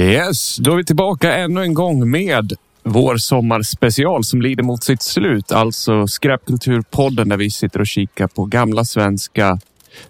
Yes, 0.00 0.56
då 0.56 0.72
är 0.72 0.76
vi 0.76 0.84
tillbaka 0.84 1.36
ännu 1.36 1.62
en 1.62 1.74
gång 1.74 2.10
med 2.10 2.52
vår 2.82 3.16
sommarspecial 3.16 4.24
som 4.24 4.42
lider 4.42 4.62
mot 4.62 4.84
sitt 4.84 5.02
slut. 5.02 5.52
Alltså 5.52 6.06
Skräpkulturpodden 6.06 7.28
där 7.28 7.36
vi 7.36 7.50
sitter 7.50 7.80
och 7.80 7.86
kikar 7.86 8.26
på 8.26 8.44
gamla 8.44 8.84
svenska 8.84 9.58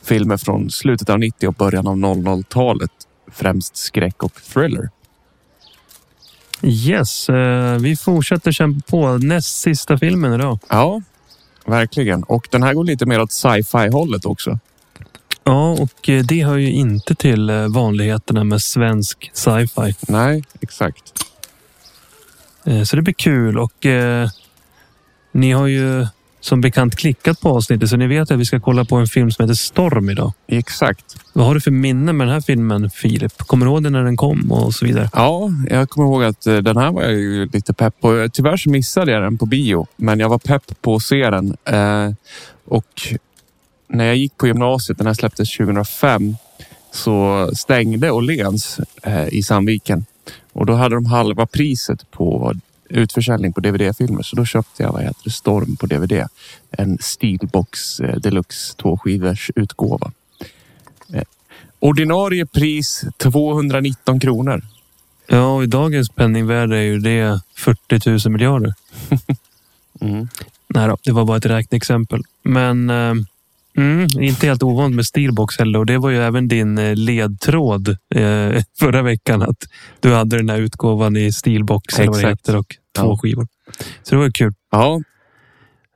filmer 0.03 0.37
från 0.37 0.71
slutet 0.71 1.11
av 1.11 1.19
90 1.19 1.49
och 1.49 1.55
början 1.55 1.87
av 1.87 1.97
00-talet. 1.97 2.91
Främst 3.33 3.77
skräck 3.77 4.23
och 4.23 4.35
thriller. 4.35 4.91
Yes, 6.63 7.29
eh, 7.29 7.79
vi 7.79 7.97
fortsätter 7.97 8.53
kämpa 8.53 8.91
på. 8.91 9.19
Näst 9.19 9.61
sista 9.61 9.99
filmen 9.99 10.35
idag. 10.35 10.59
Ja, 10.69 11.03
verkligen. 11.67 12.23
Och 12.23 12.49
den 12.51 12.63
här 12.63 12.75
går 12.75 12.85
lite 12.85 13.07
mer 13.07 13.21
åt 13.21 13.33
sci-fi 13.33 13.89
hållet 13.93 14.25
också. 14.25 14.59
Ja, 15.45 15.71
och 15.73 16.09
eh, 16.09 16.25
det 16.25 16.45
hör 16.45 16.57
ju 16.57 16.71
inte 16.73 17.15
till 17.15 17.51
eh, 17.51 17.69
vanligheterna 17.69 18.45
med 18.45 18.63
svensk 18.63 19.31
sci-fi. 19.35 19.95
Nej, 20.09 20.45
exakt. 20.61 21.13
Eh, 22.67 22.83
Så 22.83 22.97
det 22.97 23.03
blir 23.03 23.15
kul 23.15 23.59
och 23.59 23.87
eh, 23.87 24.29
ni 25.33 25.53
har 25.53 25.67
ju 25.67 26.07
som 26.43 26.61
bekant 26.61 26.97
klickat 26.97 27.41
på 27.41 27.49
avsnittet 27.49 27.89
så 27.89 27.97
ni 27.97 28.07
vet 28.07 28.31
att 28.31 28.39
vi 28.39 28.45
ska 28.45 28.61
kolla 28.61 28.85
på 28.85 28.97
en 28.97 29.07
film 29.07 29.31
som 29.31 29.43
heter 29.43 29.55
Storm 29.55 30.11
idag. 30.11 30.33
Exakt. 30.47 31.17
Vad 31.33 31.47
har 31.47 31.55
du 31.55 31.61
för 31.61 31.71
minne 31.71 32.13
med 32.13 32.27
den 32.27 32.35
här 32.35 32.41
filmen 32.41 32.91
Filip? 32.91 33.39
Kommer 33.39 33.67
du 33.67 33.73
ihåg 33.73 33.83
den 33.83 33.93
när 33.93 34.05
den 34.05 34.17
kom 34.17 34.53
och 34.53 34.75
så 34.75 34.87
vidare? 34.87 35.11
Ja, 35.13 35.51
jag 35.71 35.91
kommer 35.91 36.09
ihåg 36.09 36.25
att 36.25 36.41
den 36.41 36.77
här 36.77 36.93
var 36.93 37.03
jag 37.03 37.13
ju 37.13 37.47
lite 37.47 37.73
pepp 37.75 38.01
på. 38.01 38.29
Tyvärr 38.33 38.57
så 38.57 38.71
missade 38.71 39.13
jag 39.13 39.23
den 39.23 39.39
på 39.39 39.47
bio, 39.47 39.87
men 39.97 40.21
jag 40.21 40.29
var 40.29 40.39
pepp 40.39 40.83
på 40.83 40.95
att 40.95 41.03
se 41.03 41.31
den. 41.31 41.57
Eh, 41.65 42.13
och 42.65 43.03
när 43.93 44.05
jag 44.05 44.17
gick 44.17 44.37
på 44.37 44.47
gymnasiet, 44.47 44.99
den 44.99 45.07
här 45.07 45.15
släpptes 45.15 45.57
2005, 45.57 46.37
så 46.93 47.51
stängde 47.55 48.11
Åhléns 48.11 48.81
eh, 49.03 49.29
i 49.29 49.43
Sandviken. 49.43 50.05
Och 50.53 50.67
då 50.67 50.73
hade 50.73 50.95
de 50.95 51.07
halva 51.07 51.47
priset 51.47 52.11
på 52.11 52.55
utförsäljning 52.89 53.53
på 53.53 53.61
DVD-filmer. 53.61 54.23
Så 54.23 54.37
då 54.37 54.45
köpte 54.45 54.83
jag 54.83 54.93
vad 54.93 55.03
heter 55.03 55.21
det, 55.25 55.31
Storm 55.31 55.77
på 55.77 55.87
DVD. 55.87 56.27
En 56.71 56.99
Steelbox 57.01 58.01
eh, 58.01 58.17
Deluxe 58.17 58.77
tvåskivers 58.77 59.51
utgåva. 59.57 60.13
Eh, 61.13 61.25
ordinarie 61.79 62.47
pris 62.47 63.05
219 63.17 64.21
kronor. 64.21 64.63
Ja, 65.27 65.47
och 65.47 65.65
i 65.65 65.67
dagens 65.67 66.09
penningvärde 66.09 66.77
är 66.79 66.83
ju 66.83 66.99
det 66.99 67.41
40 67.57 68.29
000 68.29 68.33
miljarder. 68.33 68.75
Mm. 70.03 70.29
Nej 70.69 70.89
då, 70.89 70.97
det 71.03 71.13
var 71.13 71.25
bara 71.25 71.37
ett 71.37 71.47
räkneexempel. 71.47 72.23
Men 72.43 72.91
eh, 72.91 73.15
mm, 73.81 74.09
inte 74.23 74.47
helt 74.47 74.63
ovanligt 74.63 74.97
med 74.97 75.07
Steelbox 75.07 75.59
heller. 75.59 75.79
Och 75.79 75.87
det 75.87 75.99
var 75.99 76.11
ju 76.11 76.17
även 76.23 76.49
din 76.49 76.79
eh, 76.79 76.95
ledtråd 76.97 77.89
eh, 78.15 78.63
förra 78.81 79.03
veckan. 79.03 79.43
Att 79.43 79.57
du 80.01 80.15
hade 80.15 80.37
den 80.37 80.49
här 80.49 80.59
utgåvan 80.59 81.17
i 81.17 81.33
Steelbox 81.33 81.99
eller 81.99 82.07
vad 82.07 82.17
det 82.17 82.21
Exakt. 82.21 82.41
heter 82.49 82.57
och 82.59 82.67
två 82.99 83.07
Ja. 83.07 83.19
skivor. 83.23 83.47
Så 84.03 84.15
det 84.15 84.17
var 84.17 84.25
ju 84.25 84.33
kul. 84.33 84.53
Ja, 84.71 85.01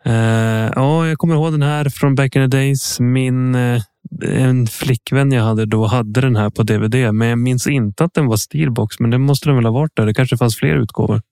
Eh, 0.07 0.71
ja, 0.75 1.07
jag 1.07 1.19
kommer 1.19 1.35
ihåg 1.35 1.53
den 1.53 1.63
här 1.63 1.89
från 1.89 2.15
back 2.15 2.37
in 2.37 2.43
the 2.51 2.57
days. 2.57 3.01
Min 3.01 3.55
eh, 3.55 3.83
en 4.29 4.67
flickvän 4.67 5.33
jag 5.33 5.43
hade 5.45 5.67
då 5.67 5.87
hade 5.87 6.21
den 6.21 6.37
här 6.37 6.51
på 6.51 6.63
DVD. 6.63 7.15
Men 7.15 7.29
jag 7.29 7.39
minns 7.39 7.67
inte 7.67 8.05
att 8.05 8.15
den 8.15 8.27
var 8.27 8.37
Steelbox. 8.37 9.01
Men 9.01 9.11
det 9.11 9.19
måste 9.19 9.49
den 9.49 9.57
väl 9.57 9.65
ha 9.65 9.73
varit 9.73 9.93
där. 9.97 10.07
Det 10.07 10.15
kanske 10.15 10.37
fanns 10.37 10.57
fler 10.57 10.77
utgåvor. 10.77 11.23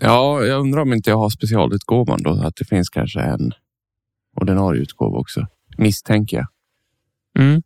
Ja, 0.00 0.44
jag 0.44 0.60
undrar 0.60 0.82
om 0.82 0.92
inte 0.92 1.10
jag 1.10 1.16
har 1.18 1.30
specialutgåvan 1.30 2.22
då. 2.22 2.30
Att 2.30 2.56
det 2.56 2.64
finns 2.64 2.88
kanske 2.88 3.20
en 3.20 3.52
ordinarie 4.40 4.82
utgåva 4.82 5.18
också. 5.18 5.46
Misstänker 5.78 6.36
jag. 6.36 6.46
Mm. 7.38 7.62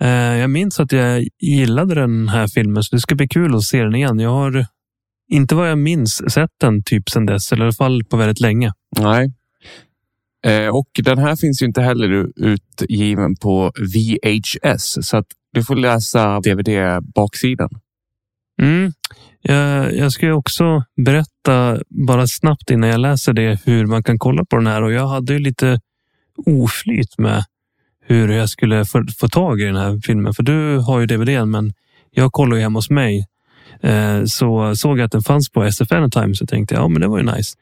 Eh, 0.00 0.40
jag 0.40 0.50
minns 0.50 0.80
att 0.80 0.92
jag 0.92 1.24
gillade 1.38 1.94
den 1.94 2.28
här 2.28 2.46
filmen, 2.48 2.82
så 2.82 2.96
det 2.96 3.00
ska 3.00 3.14
bli 3.14 3.28
kul 3.28 3.54
att 3.54 3.62
se 3.62 3.82
den 3.82 3.94
igen. 3.94 4.18
Jag 4.18 4.30
har 4.30 4.66
inte 5.28 5.54
vad 5.54 5.70
jag 5.70 5.78
minns 5.78 6.32
sett 6.32 6.50
den 6.60 6.82
typ 6.82 7.10
sedan 7.10 7.26
dess, 7.26 7.52
eller 7.52 7.64
i 7.64 7.66
alla 7.66 7.72
fall 7.72 8.04
på 8.04 8.16
väldigt 8.16 8.40
länge. 8.40 8.72
Nej. 8.98 9.32
Eh, 10.46 10.68
och 10.68 10.88
den 11.04 11.18
här 11.18 11.36
finns 11.36 11.62
ju 11.62 11.66
inte 11.66 11.82
heller 11.82 12.28
utgiven 12.36 13.36
på 13.36 13.72
VHS. 13.78 15.08
Så 15.08 15.16
att 15.16 15.26
du 15.52 15.64
får 15.64 15.76
läsa 15.76 16.40
DVD-baksidan. 16.40 17.70
Mm. 18.62 18.92
Jag, 19.42 19.96
jag 19.96 20.12
ska 20.12 20.34
också 20.34 20.84
berätta 21.04 21.82
bara 22.08 22.26
snabbt 22.26 22.70
innan 22.70 22.90
jag 22.90 23.00
läser 23.00 23.32
det 23.32 23.60
hur 23.64 23.86
man 23.86 24.02
kan 24.02 24.18
kolla 24.18 24.44
på 24.44 24.56
den 24.56 24.66
här. 24.66 24.82
Och 24.82 24.92
jag 24.92 25.06
hade 25.06 25.32
ju 25.32 25.38
lite 25.38 25.80
oflyt 26.46 27.18
med 27.18 27.44
hur 28.06 28.28
jag 28.28 28.48
skulle 28.48 28.84
få, 28.84 29.04
få 29.18 29.28
tag 29.28 29.60
i 29.60 29.64
den 29.64 29.76
här 29.76 30.00
filmen. 30.04 30.34
För 30.34 30.42
du 30.42 30.78
har 30.78 31.00
ju 31.00 31.06
DVDn, 31.06 31.50
men 31.50 31.72
jag 32.10 32.32
kollar 32.32 32.56
ju 32.56 32.62
hemma 32.62 32.78
hos 32.78 32.90
mig. 32.90 33.26
Eh, 33.80 34.24
så 34.24 34.76
såg 34.76 34.98
jag 34.98 35.04
att 35.04 35.12
den 35.12 35.22
fanns 35.22 35.50
på 35.50 35.64
SF 35.64 35.92
Anytime 35.92 36.34
så 36.34 36.46
tänkte 36.46 36.74
jag, 36.74 36.82
ja 36.82 36.88
men 36.88 37.00
det 37.00 37.08
var 37.08 37.18
ju 37.18 37.24
nice. 37.24 37.56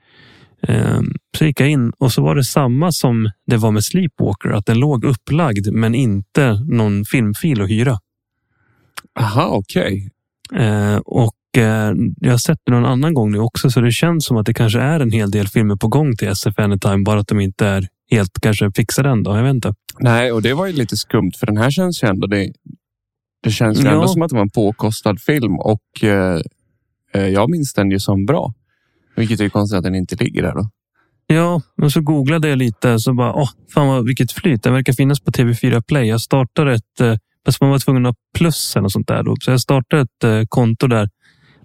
Eh, 0.63 1.01
så 1.39 1.45
gick 1.45 1.61
jag 1.61 1.71
in 1.71 1.93
och 1.99 2.13
så 2.13 2.23
var 2.23 2.35
det 2.35 2.45
samma 2.45 2.93
som 2.93 3.31
det 3.47 3.57
var 3.57 3.71
med 3.71 3.85
Sleepwalker, 3.85 4.51
att 4.51 4.67
den 4.67 4.79
låg 4.79 5.05
upplagd 5.05 5.73
men 5.73 5.95
inte 5.95 6.53
någon 6.69 7.05
filmfil 7.05 7.63
att 7.63 7.71
hyra. 7.71 7.99
Aha, 9.21 9.47
okej. 9.47 10.11
Eh, 10.55 10.97
och 10.97 11.35
jag 11.61 12.31
har 12.31 12.39
sett 12.39 12.59
det 12.67 12.73
någon 12.73 12.85
annan 12.85 13.15
gång 13.15 13.33
nu 13.33 13.39
också, 13.39 13.71
så 13.71 13.81
det 13.81 13.91
känns 13.93 14.27
som 14.27 14.37
att 14.37 14.47
det 14.47 14.55
kanske 14.55 14.81
är 14.81 15.01
en 15.01 15.11
hel 15.11 15.31
del 15.31 15.49
filmer 15.49 15.77
på 15.77 15.89
gång 15.89 16.17
till 16.17 16.29
SF 16.29 16.59
Anytime, 16.59 17.05
bara 17.05 17.21
att 17.21 17.29
de 17.29 17.41
inte 17.41 17.67
är 17.67 17.89
helt 18.11 18.41
kanske 18.43 18.71
fixade 18.77 19.09
än. 19.09 19.23
Då. 19.23 19.37
Jag 19.37 19.43
vet 19.43 19.55
inte. 19.55 19.75
Nej, 19.99 20.33
och 20.33 20.43
det 20.43 20.55
var 20.55 20.67
ju 20.67 20.73
lite 20.73 20.97
skumt. 20.97 21.33
För 21.39 21.47
den 21.47 21.57
här 21.57 21.71
känns 21.71 22.03
ju 22.03 22.09
ändå... 22.09 22.27
Det, 22.27 22.53
det 23.43 23.51
känns 23.51 23.81
ju 23.81 23.85
Ja. 23.85 23.91
ändå 23.91 24.09
som 24.09 24.23
att 24.23 24.29
det 24.29 24.35
var 24.35 24.43
en 24.43 24.51
påkostad 24.51 25.21
film. 25.21 25.59
Och 25.59 26.03
eh, 26.05 26.41
eh, 27.15 27.27
jag 27.29 27.51
minns 27.51 27.75
den 27.75 27.91
ju 27.91 28.01
som 28.01 28.27
bra. 28.27 28.53
Vilket 29.17 29.41
är 29.41 29.49
konstigt 29.49 29.79
att 29.79 29.85
den 29.85 29.95
inte 29.95 30.17
ligger 30.17 30.43
där 30.43 30.53
då. 30.55 30.69
Ja, 31.27 31.63
och 31.83 31.93
så 31.93 32.01
googlade 32.01 32.49
jag 32.49 32.59
lite 32.59 32.99
så 32.99 33.15
bara, 33.15 33.33
åh, 33.35 33.51
fan 33.75 33.87
vad, 33.87 34.07
vilket 34.07 34.33
flyt. 34.33 34.63
Den 34.63 34.73
verkar 34.73 34.93
finnas 34.93 35.21
på 35.21 35.31
TV4 35.31 35.83
Play. 35.83 36.09
Jag 36.09 36.21
startade 36.21 36.75
ett, 36.75 37.01
eh, 37.01 37.15
fast 37.47 37.61
man 37.61 37.71
var 37.71 37.79
tvungen 37.79 38.07
att 38.07 38.17
ha 38.17 38.39
plus 38.39 38.77
eller 38.77 38.89
sånt 38.89 39.09
där. 39.09 39.23
Då. 39.23 39.37
Så 39.41 39.51
jag 39.51 39.61
startade 39.61 40.03
ett 40.03 40.25
eh, 40.25 40.43
konto 40.49 40.87
där. 40.87 41.09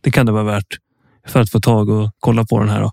Det 0.02 0.12
kan 0.12 0.26
det 0.26 0.32
vara 0.32 0.44
värt 0.44 0.78
för 1.28 1.40
att 1.42 1.50
få 1.50 1.60
tag 1.60 1.90
och 1.90 2.12
kolla 2.20 2.46
på 2.46 2.60
den 2.60 2.70
här. 2.70 2.82
Då. 2.82 2.92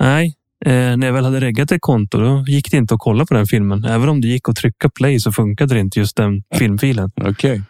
Nej, 0.00 0.34
eh, 0.64 0.96
när 0.96 1.06
jag 1.06 1.12
väl 1.14 1.24
hade 1.24 1.40
reggat 1.40 1.72
ett 1.72 1.80
konto 1.80 2.18
då 2.18 2.44
gick 2.48 2.70
det 2.70 2.76
inte 2.76 2.94
att 2.94 3.00
kolla 3.00 3.26
på 3.26 3.34
den 3.34 3.46
filmen. 3.46 3.84
Även 3.84 4.08
om 4.08 4.20
det 4.20 4.28
gick 4.28 4.48
att 4.48 4.56
trycka 4.56 4.90
play 4.90 5.20
så 5.20 5.32
funkade 5.32 5.74
det 5.74 5.80
inte 5.80 5.98
just 5.98 6.16
den 6.16 6.42
filmfilen. 6.54 7.10
Okej. 7.16 7.62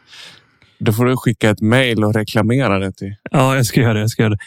Då 0.78 0.92
får 0.92 1.04
du 1.04 1.16
skicka 1.16 1.50
ett 1.50 1.60
mejl 1.60 2.04
och 2.04 2.14
reklamera 2.14 2.78
det 2.78 2.92
till... 2.92 3.14
Ja, 3.30 3.56
jag 3.56 3.66
ska 3.66 3.80
göra 3.80 3.94
det. 3.94 4.00
Jag 4.00 4.10
ska 4.10 4.22
göra 4.22 4.34
det. 4.34 4.38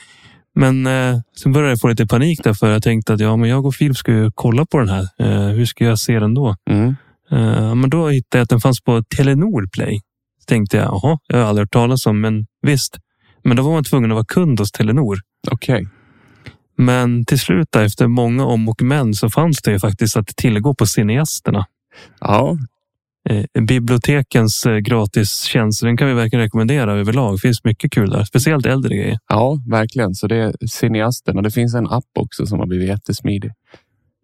Men 0.56 0.88
eh, 0.88 1.20
sen 1.38 1.52
började 1.52 1.72
jag 1.72 1.80
få 1.80 1.88
lite 1.88 2.08
panik 2.08 2.40
därför 2.44 2.72
jag 2.72 2.84
tänkte 2.84 3.14
att 3.14 3.20
ja, 3.20 3.36
men 3.36 3.50
jag 3.50 3.66
och 3.66 3.76
Filip 3.76 3.98
ska 3.98 4.12
ju 4.12 4.32
kolla 4.36 4.66
på 4.66 4.80
den 4.80 4.90
här. 4.90 5.08
Eh, 5.20 5.48
hur 5.48 5.66
ska 5.66 5.86
jag 5.86 6.00
se 6.00 6.20
den 6.20 6.34
då? 6.34 6.56
Mm. 6.70 6.96
Eh, 7.32 7.76
men 7.76 7.90
då 7.90 8.10
hittade 8.10 8.40
jag 8.40 8.44
att 8.44 8.50
den 8.50 8.62
fanns 8.62 8.82
på 8.82 9.04
Telenor 9.04 9.68
Play. 9.74 10.02
Så 10.40 10.46
tänkte 10.46 10.78
jag, 10.78 10.86
jaha, 10.86 11.18
jag 11.28 11.38
har 11.38 11.46
aldrig 11.46 11.62
hört 11.64 11.72
talas 11.72 12.06
om, 12.06 12.22
men 12.22 12.46
visst. 12.62 12.98
Men 13.44 13.58
då 13.58 13.64
var 13.64 13.72
man 13.72 13.84
tvungen 13.84 14.12
att 14.12 14.16
vara 14.16 14.26
kund 14.26 14.60
hos 14.60 14.72
Telenor. 14.72 15.18
Okej. 15.52 15.88
Men 16.78 17.26
till 17.26 17.40
slut, 17.40 17.68
där, 17.72 17.84
efter 17.86 18.08
många 18.08 18.46
om 18.46 18.70
och 18.70 18.82
men, 18.82 19.14
så 19.14 19.30
fanns 19.30 19.62
det 19.62 19.72
ju 19.72 19.80
faktiskt 19.80 20.18
att 20.18 20.28
tillgå 20.28 20.76
på 20.76 20.86
Cineasterna. 20.86 21.66
Ja, 22.20 22.58
Eh, 23.30 23.64
bibliotekens 23.64 24.66
eh, 24.66 24.78
gratistjänst, 24.78 25.82
den 25.82 25.98
kan 25.98 26.08
vi 26.08 26.14
verkligen 26.14 26.44
rekommendera 26.44 26.94
överlag. 26.94 27.34
Det 27.34 27.40
finns 27.40 27.64
mycket 27.64 27.92
kul 27.92 28.10
där, 28.10 28.24
speciellt 28.24 28.66
äldre 28.66 28.96
grejer. 28.96 29.18
ja, 29.28 29.58
verkligen. 29.70 30.16
Så 30.16 30.28
det 30.28 30.36
är 30.36 30.54
cineasten. 30.68 31.38
Och 31.38 31.44
det 31.44 31.52
finns 31.52 31.76
en 31.76 31.88
app 31.88 32.06
också 32.20 32.46
som 32.46 32.60
har 32.60 32.66
blivit 32.66 32.88
jättesmidig. 32.88 33.52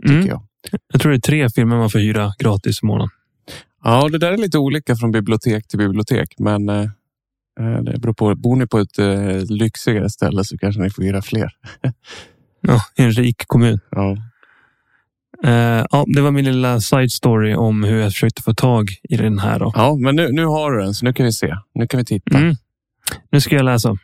Tycker 0.01 0.15
Mm. 0.15 0.27
jag. 0.27 0.41
Jag 0.93 1.01
tror 1.01 1.11
det 1.11 1.17
är 1.17 1.21
tre 1.21 1.49
filmer 1.49 1.77
man 1.77 1.89
får 1.89 1.99
hyra 1.99 2.33
gratis 2.39 2.83
i 2.83 2.85
månaden. 2.85 3.09
Ja, 3.83 4.09
det 4.09 4.17
där 4.17 4.31
är 4.31 4.37
lite 4.37 4.57
olika 4.57 4.95
från 4.95 5.11
bibliotek 5.11 5.67
till 5.67 5.79
bibliotek. 5.79 6.33
Men 6.37 6.69
eh, 6.69 6.89
det 7.63 7.99
beror 7.99 8.13
på. 8.13 8.35
Bor 8.35 8.55
ni 8.55 8.67
på 8.67 8.79
ett 8.79 8.99
eh, 8.99 9.45
lyxigare 9.49 10.09
ställe 10.09 10.43
så 10.45 10.57
kanske 10.57 10.81
ni 10.81 10.89
får 10.89 11.03
hyra 11.03 11.21
fler. 11.21 11.49
Ja, 12.61 12.81
i 12.97 13.03
en 13.03 13.11
rik 13.11 13.43
kommun. 13.47 13.79
Ja. 13.91 14.17
Eh, 15.43 15.85
ja, 15.91 16.05
det 16.15 16.21
var 16.21 16.31
min 16.31 16.45
lilla 16.45 16.81
side 16.81 17.11
story 17.11 17.55
om 17.55 17.83
hur 17.83 17.99
jag 17.99 18.11
försökte 18.11 18.41
få 18.41 18.53
tag 18.53 18.89
i 19.03 19.17
den 19.17 19.39
här. 19.39 19.59
Då. 19.59 19.71
Ja, 19.75 19.95
men 19.95 20.15
nu, 20.15 20.31
nu 20.31 20.45
har 20.45 20.71
du 20.71 20.81
den, 20.81 20.93
så 20.93 21.05
nu 21.05 21.13
kan 21.13 21.25
vi 21.25 21.31
se. 21.31 21.55
Nu 21.73 21.87
kan 21.87 21.97
vi 21.97 22.05
titta. 22.05 22.37
Mm. 22.37 22.55
Nu 23.31 23.41
ska 23.41 23.55
jag 23.55 23.65
läsa. 23.65 23.97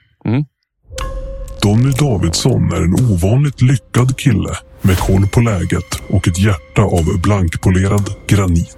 Donny 1.62 1.92
Davidsson 1.92 2.72
är 2.72 2.81
en 2.81 2.94
ovanligt 2.94 3.62
lyckad 3.62 4.18
kille 4.18 4.54
med 4.81 4.98
koll 4.98 5.28
på 5.28 5.40
läget 5.40 6.02
och 6.10 6.28
ett 6.28 6.40
hjärta 6.40 6.81
av 6.81 7.22
blankpolerad 7.24 8.10
granit. 8.28 8.78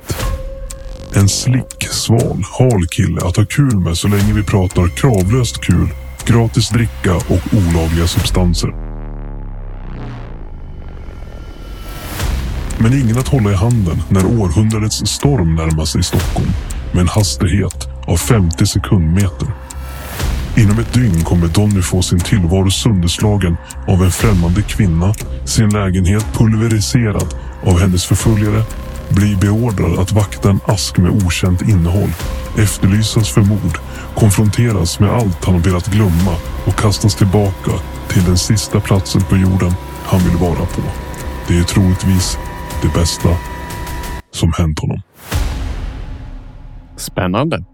En 1.16 1.30
slick, 1.30 1.88
sval, 1.92 2.44
hal 2.60 2.88
kille 2.88 3.22
att 3.22 3.38
ha 3.38 3.46
kul 3.46 3.80
med 3.80 3.98
så 3.98 4.08
länge 4.08 4.34
vi 4.34 4.44
pratar 4.44 4.88
kravlöst 4.88 5.62
kul, 5.62 5.90
gratis 6.26 6.70
dricka 6.70 7.16
och 7.16 7.54
olagliga 7.54 8.08
substanser. 8.08 8.70
Men 12.80 12.94
ingen 12.94 13.18
att 13.18 13.28
hålla 13.28 13.52
i 13.52 13.56
handen 13.56 14.04
när 14.10 14.26
århundradets 14.26 15.08
storm 15.08 15.56
närmar 15.56 15.86
sig 15.86 16.04
Stockholm 16.04 16.52
med 16.92 17.02
en 17.02 17.08
hastighet 17.08 17.88
av 18.08 18.18
50 18.18 18.66
sekundmeter. 18.66 19.48
Inom 20.58 20.80
ett 20.80 20.94
dygn 20.94 21.24
kommer 21.24 21.48
Donny 21.48 21.82
få 21.82 22.02
sin 22.02 22.20
tillvaro 22.20 22.72
sönderslagen 22.72 23.58
av 23.88 24.04
en 24.04 24.12
främmande 24.12 24.62
kvinna, 24.62 25.14
sin 25.46 25.70
lägenhet 25.70 26.26
pulveriserad 26.34 27.36
av 27.64 27.80
hennes 27.80 28.06
förföljare, 28.06 28.64
bli 29.10 29.36
beordrad 29.36 30.00
att 30.00 30.12
vakta 30.12 30.50
en 30.50 30.60
ask 30.66 30.98
med 30.98 31.12
okänt 31.26 31.62
innehåll, 31.62 32.10
efterlysas 32.58 33.30
för 33.30 33.42
mord, 33.42 33.78
konfronteras 34.16 35.00
med 35.00 35.10
allt 35.10 35.46
han 35.46 35.62
velat 35.62 35.88
glömma 35.88 36.36
och 36.68 36.76
kastas 36.76 37.16
tillbaka 37.16 37.72
till 38.10 38.24
den 38.24 38.38
sista 38.38 38.80
platsen 38.80 39.22
på 39.22 39.38
jorden 39.38 39.72
han 40.04 40.20
vill 40.20 40.38
vara 40.38 40.66
på. 40.66 40.82
Det 41.48 41.58
är 41.58 41.64
troligtvis 41.64 42.38
det 42.82 42.94
bästa 43.00 43.30
som 44.32 44.54
hänt 44.58 44.80
honom. 44.80 45.02
Spännande. 46.98 47.66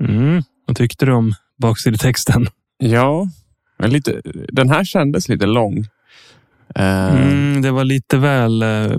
Mm. 0.00 0.42
Vad 0.66 0.76
tyckte 0.76 1.06
du 1.06 1.12
om 1.12 1.34
baksidetexten? 1.58 2.46
Ja, 2.78 3.26
men 3.78 3.90
lite, 3.90 4.22
den 4.52 4.68
här 4.68 4.84
kändes 4.84 5.28
lite 5.28 5.46
lång. 5.46 5.84
Eh, 6.74 7.14
Mm, 7.14 7.62
det 7.62 7.70
var 7.70 7.84
lite 7.84 8.18
väl 8.18 8.62
eh, 8.62 8.98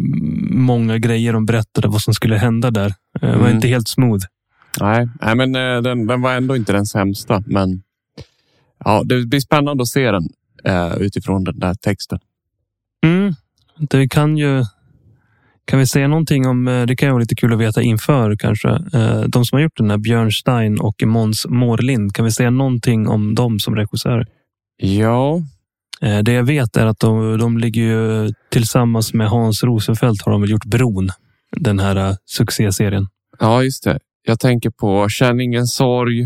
många 0.52 0.98
grejer 0.98 1.34
de 1.34 1.46
berättade 1.46 1.88
vad 1.88 2.02
som 2.02 2.14
skulle 2.14 2.38
hända 2.38 2.72
där. 2.72 2.86
Eh, 2.88 2.94
Det 3.22 3.28
var 3.28 3.36
Mm. 3.46 3.56
inte 3.56 3.68
helt 3.68 3.88
smooth. 3.88 4.26
Nej, 4.82 5.08
nej 5.22 5.36
men 5.36 5.52
den, 5.84 6.08
den 6.08 6.22
var 6.22 6.34
ändå 6.34 6.56
inte 6.56 6.74
den 6.74 6.86
sämsta. 6.86 7.44
Men 7.46 7.82
ja, 8.86 9.02
det 9.06 9.26
blir 9.26 9.40
spännande 9.40 9.82
att 9.84 9.88
se 9.88 10.12
den 10.12 10.30
utifrån 11.00 11.44
den 11.44 11.60
där 11.60 11.74
texten. 11.74 12.20
Mm. 13.06 13.34
Det 13.90 14.08
kan 14.10 14.38
ju... 14.38 14.64
Kan 15.66 15.80
vi 15.80 15.88
säga 15.88 16.08
någonting 16.08 16.48
om... 16.48 16.66
Det 16.88 16.96
kan 16.96 17.08
ju 17.08 17.12
vara 17.12 17.20
lite 17.22 17.36
kul 17.36 17.54
att 17.54 17.60
veta 17.60 17.82
inför 17.82 18.36
kanske. 18.36 18.70
De 19.28 19.46
som 19.46 19.56
har 19.56 19.62
gjort 19.64 19.78
den 19.78 19.90
här, 19.90 19.98
Björn 19.98 20.32
Stein 20.32 20.80
och 20.80 21.04
Måns 21.06 21.46
Mårlind. 21.50 22.14
Kan 22.16 22.26
vi 22.26 22.32
säga 22.32 22.50
någonting 22.50 23.08
om 23.08 23.36
dem 23.36 23.60
som 23.60 23.76
regissörer? 23.76 24.28
Ja, 24.78 25.42
Det 26.24 26.32
jag 26.32 26.44
vet 26.44 26.78
är 26.78 26.86
att 26.86 27.00
de, 27.00 27.38
de 27.38 27.58
ligger 27.58 27.82
ju 27.82 28.34
tillsammans 28.50 29.14
med 29.14 29.30
Hans 29.30 29.64
Rosenfeldt 29.64 30.22
har 30.26 30.32
de 30.32 30.42
väl 30.42 30.50
gjort 30.52 30.66
Bron. 30.66 31.10
Den 31.58 31.80
här 31.80 31.96
eh, 31.96 32.16
succéserien. 32.26 33.08
ja, 33.40 33.64
just 33.64 33.84
det. 33.84 34.00
Jag 34.24 34.40
tänker 34.40 34.70
på 34.70 35.10
Känn 35.10 35.42
ingen 35.42 35.68
sorg. 35.68 36.22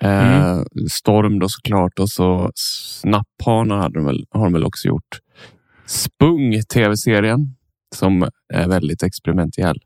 Eh, 0.00 0.60
Storm 0.90 1.38
då 1.38 1.48
såklart 1.48 1.98
och 1.98 2.08
så 2.08 2.50
Snapphanar 2.54 3.76
hade 3.76 3.94
de 3.94 4.04
väl, 4.04 4.26
har 4.30 4.44
de 4.44 4.52
väl 4.52 4.64
också 4.64 4.88
gjort. 4.88 5.20
Spung 5.86 6.62
tv-serien 6.62 7.56
som 7.94 8.28
är 8.54 8.68
väldigt 8.68 9.02
experimentell. 9.02 9.78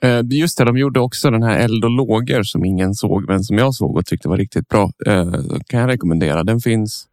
Eh, 0.00 0.20
just 0.30 0.58
det, 0.58 0.64
de 0.64 0.76
gjorde 0.76 1.00
också 1.00 1.30
den 1.30 1.42
här 1.42 1.58
Eld 1.58 1.84
och 1.84 1.90
lågor 1.90 2.42
som 2.42 2.64
ingen 2.64 2.94
såg, 2.94 3.28
men 3.28 3.44
som 3.44 3.58
jag 3.58 3.74
såg 3.74 3.96
och 3.96 4.06
tyckte 4.06 4.28
var 4.28 4.36
riktigt 4.36 4.68
bra. 4.68 4.90
Eh, 5.06 5.32
kan 5.66 5.80
jag 5.80 5.88
rekommendera. 5.88 6.44
Den 6.44 6.60
finns 6.60 7.08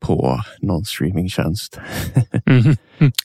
på 0.00 0.40
någon 0.62 0.84
streamingtjänst. 0.84 1.78
Mhm. 2.46 2.76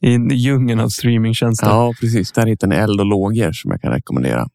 I 0.01 0.35
djungeln 0.35 0.79
av 0.79 0.89
streamingtjänster. 0.89 1.67
Ja, 1.67 1.93
precis. 1.99 2.31
Där 2.31 2.45
hittar 2.45 2.67
ni 2.67 2.75
Eld 2.75 2.99
och 2.99 3.05
lågor 3.05 3.51
som 3.51 3.71
jag 3.71 3.81
kan 3.81 3.91
rekommendera. 3.91 4.47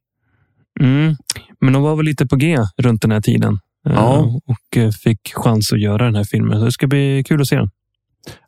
Mm. 0.81 1.17
Men 1.61 1.73
de 1.73 1.83
var 1.83 1.97
väl 1.97 2.05
lite 2.07 2.27
på 2.27 2.37
G 2.37 2.57
runt 2.77 3.03
den 3.03 3.11
här 3.11 3.21
tiden. 3.21 3.59
eh, 3.87 3.93
Ja. 3.93 4.41
Och 4.47 4.77
eh, 4.77 4.91
fick 4.91 5.21
chans 5.35 5.73
att 5.73 5.81
göra 5.81 6.05
den 6.05 6.15
här 6.15 6.25
filmen. 6.25 6.59
Så 6.59 6.65
det 6.65 6.73
ska 6.73 6.87
bli 6.87 7.23
kul 7.27 7.41
att 7.41 7.47
se 7.47 7.57
den. 7.57 7.71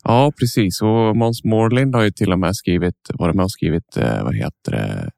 Ja, 0.03 0.31
precis. 0.39 0.81
Och 0.81 1.17
Måns 1.17 1.43
Mårlind 1.43 1.95
har 1.95 2.03
ju 2.03 2.11
till 2.11 2.31
och 2.31 2.39
med 2.39 2.55
skrivit, 2.55 2.95
varit 3.13 3.35
med 3.35 3.43
och 3.43 3.51
skrivit, 3.51 3.97
eh, 3.97 4.23
vad 4.23 4.35
heter 4.35 4.71
det, 4.71 5.09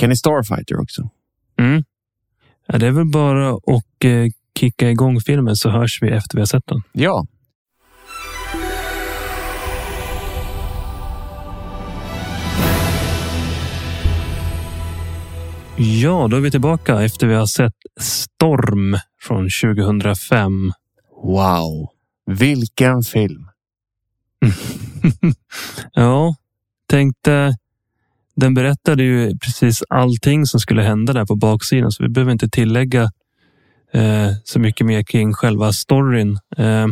Kenny 0.00 0.16
Starfighter 0.16 0.80
också. 0.80 1.08
Mm. 1.60 1.84
Ja, 2.66 2.78
det 2.78 2.86
är 2.86 2.90
väl 2.92 3.10
bara 3.10 3.50
att 3.50 4.32
kicka 4.58 4.90
igång 4.90 5.20
filmen 5.20 5.56
så 5.56 5.70
hörs 5.70 5.98
vi 6.02 6.08
efter 6.10 6.36
vi 6.36 6.40
har 6.40 6.46
sett 6.46 6.66
den. 6.66 6.82
Ja, 6.92 7.26
Ja, 15.78 16.28
då 16.30 16.36
är 16.36 16.40
vi 16.40 16.50
tillbaka 16.50 17.02
efter 17.02 17.26
vi 17.26 17.34
har 17.34 17.46
sett 17.46 17.74
Storm 18.00 18.96
från 19.22 19.48
2005. 19.62 20.72
wow. 21.22 21.88
Vilken 22.26 23.02
film. 23.02 23.48
ja, 25.92 26.34
tänkte. 26.88 27.56
Den 28.36 28.54
berättade 28.54 29.02
ju 29.02 29.38
precis 29.38 29.82
allting 29.88 30.46
som 30.46 30.60
skulle 30.60 30.82
hända 30.82 31.12
där 31.12 31.26
på 31.26 31.36
baksidan, 31.36 31.92
så 31.92 32.02
vi 32.02 32.08
behöver 32.08 32.32
inte 32.32 32.48
tillägga 32.48 33.02
eh, 33.92 34.30
så 34.44 34.60
mycket 34.60 34.86
mer 34.86 35.02
kring 35.02 35.34
själva 35.34 35.72
storyn. 35.72 36.38
Eh, 36.56 36.86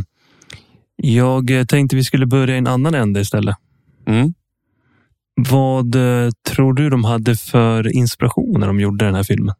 jag 0.97 1.69
tänkte 1.69 1.97
vi 1.97 2.05
skulle 2.05 2.27
börja 2.27 2.55
i 2.55 2.59
en 2.59 2.67
annan 2.67 2.95
ände 2.95 3.21
istället. 3.21 3.57
Mm. 4.07 4.35
Vad 5.37 5.95
eh, 5.95 6.31
tror 6.49 6.75
du 6.75 6.91
de 6.91 7.05
hade 7.05 7.37
för 7.37 7.97
inspiration 7.97 8.61
när 8.61 8.67
de 8.67 8.81
gjorde 8.81 9.05
den 9.05 9.15
här 9.15 9.23
filmen? 9.23 9.55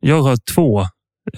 Jag 0.00 0.22
har 0.22 0.36
två 0.54 0.80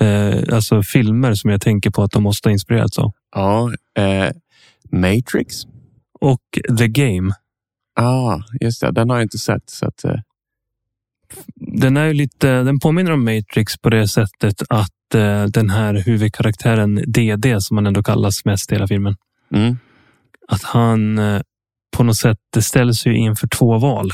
eh, 0.01 0.55
alltså 0.55 0.83
filmer 0.83 1.35
som 1.35 1.51
jag 1.51 1.61
tänker 1.61 1.91
på 1.91 2.03
att 2.03 2.11
de 2.11 2.23
måste 2.23 2.49
ha 2.49 2.53
inspirerats 2.53 2.99
av. 2.99 3.13
Ja, 3.35 3.73
eh, 3.99 4.31
Matrix. 4.91 5.65
Och 6.21 6.43
The 6.79 6.89
Game. 6.89 7.35
Ah, 8.01 8.41
just 8.61 8.81
det. 8.81 8.93
Den 8.93 9.11
har 9.11 9.17
jag 9.17 9.25
inte 9.25 9.39
sett. 9.39 9.71
Så 9.71 9.87
att, 9.87 10.05
eh, 10.05 10.21
Den 11.57 11.97
är 11.97 12.07
ju 12.07 12.13
lite, 12.13 12.63
den 12.63 12.79
påminner 12.79 13.13
om 13.13 13.25
Matrix 13.25 13.79
på 13.79 13.91
det 13.91 14.09
sättet 14.09 14.63
att 14.69 15.15
eh, 15.15 15.45
den 15.45 15.71
här 15.71 15.95
huvudkaraktären 15.95 16.95
DD, 17.07 17.61
som 17.61 17.77
han 17.77 17.87
ändå 17.87 18.03
kallas 18.03 18.45
mest 18.45 18.73
i 18.73 18.75
hela 18.75 18.89
filmen, 18.89 19.17
mm. 19.55 19.79
att 20.49 20.63
han 20.63 21.19
eh, 21.19 21.41
på 21.97 22.03
något 22.03 22.17
sätt 22.17 22.39
ställs 22.61 23.07
ju 23.07 23.17
inför 23.17 23.49
två 23.49 23.79
val. 23.79 24.11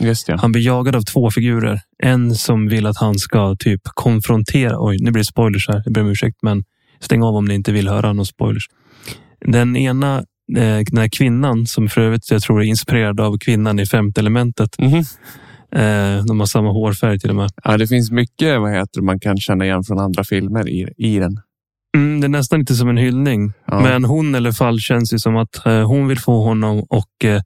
Just 0.00 0.26
det. 0.26 0.36
Han 0.40 0.52
blir 0.52 0.62
jagad 0.62 0.96
av 0.96 1.02
två 1.02 1.30
figurer. 1.30 1.80
En 2.02 2.34
som 2.34 2.68
vill 2.68 2.86
att 2.86 2.98
han 2.98 3.14
ska 3.14 3.56
typ 3.58 3.80
konfrontera. 3.84 4.76
Oj, 4.78 4.96
nu 5.00 5.10
blir 5.10 5.20
det 5.20 5.26
spoilers 5.26 5.68
här. 5.68 5.82
Jag 5.84 5.94
ber 5.94 6.00
om 6.00 6.08
ursäkt, 6.08 6.36
men 6.42 6.64
stäng 7.00 7.22
av 7.22 7.34
om 7.34 7.44
ni 7.44 7.54
inte 7.54 7.72
vill 7.72 7.88
höra 7.88 8.12
några 8.12 8.24
spoilers. 8.24 8.64
Den 9.46 9.76
ena, 9.76 10.16
eh, 10.56 10.78
den 10.90 10.98
här 10.98 11.08
kvinnan 11.08 11.66
som 11.66 11.88
för 11.88 12.00
övrigt 12.00 12.30
jag 12.30 12.42
tror 12.42 12.62
är 12.62 12.64
inspirerad 12.64 13.20
av 13.20 13.38
kvinnan 13.38 13.78
i 13.78 13.86
femte 13.86 14.20
elementet. 14.20 14.78
Mhm. 14.78 15.04
Eh, 15.72 16.24
de 16.24 16.40
har 16.40 16.46
samma 16.46 16.72
hårfärg 16.72 17.18
till 17.18 17.30
och 17.30 17.36
med. 17.36 17.50
Ja, 17.64 17.76
det 17.76 17.86
finns 17.86 18.10
mycket 18.10 18.60
vad 18.60 18.72
heter 18.72 19.02
man 19.02 19.20
kan 19.20 19.36
känna 19.36 19.64
igen 19.64 19.84
från 19.84 19.98
andra 19.98 20.24
filmer 20.24 20.68
i, 20.68 20.88
i 20.96 21.18
den. 21.18 21.40
Mm, 21.96 22.20
det 22.20 22.26
är 22.26 22.28
nästan 22.28 22.58
lite 22.58 22.74
som 22.74 22.88
en 22.88 22.96
hyllning. 22.96 23.52
Ja. 23.66 23.80
Men 23.80 24.04
hon 24.04 24.34
eller 24.34 24.52
fall 24.52 24.80
känns 24.80 25.12
ju 25.14 25.18
som 25.18 25.36
att 25.36 25.66
eh, 25.66 25.86
hon 25.88 26.08
vill 26.08 26.18
få 26.18 26.42
honom 26.42 26.86
och 26.88 27.24
eh, 27.24 27.40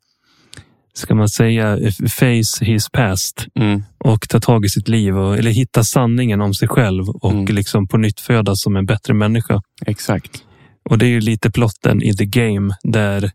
ska 0.94 1.14
man 1.14 1.28
säga 1.28 1.76
eh, 1.78 1.92
face 2.08 2.64
his 2.64 2.88
past 2.92 3.46
Mm. 3.54 3.82
och 3.98 4.28
ta 4.28 4.40
tag 4.40 4.64
i 4.64 4.68
sitt 4.68 4.88
liv 4.88 5.18
och, 5.18 5.38
eller 5.38 5.50
hitta 5.50 5.84
sanningen 5.84 6.40
om 6.40 6.54
sig 6.54 6.68
själv 6.68 7.08
och 7.08 7.32
Mm. 7.32 7.44
liksom 7.54 7.88
på 7.88 7.96
nytt 7.98 8.20
födas 8.20 8.62
som 8.62 8.76
en 8.76 8.86
bättre 8.86 9.14
människa. 9.14 9.62
Exakt. 9.86 10.42
Och 10.90 10.98
det 10.98 11.06
är 11.06 11.10
ju 11.10 11.20
lite 11.20 11.50
plotten 11.50 12.02
i 12.02 12.16
The 12.16 12.24
Game 12.26 12.74
där 12.82 13.30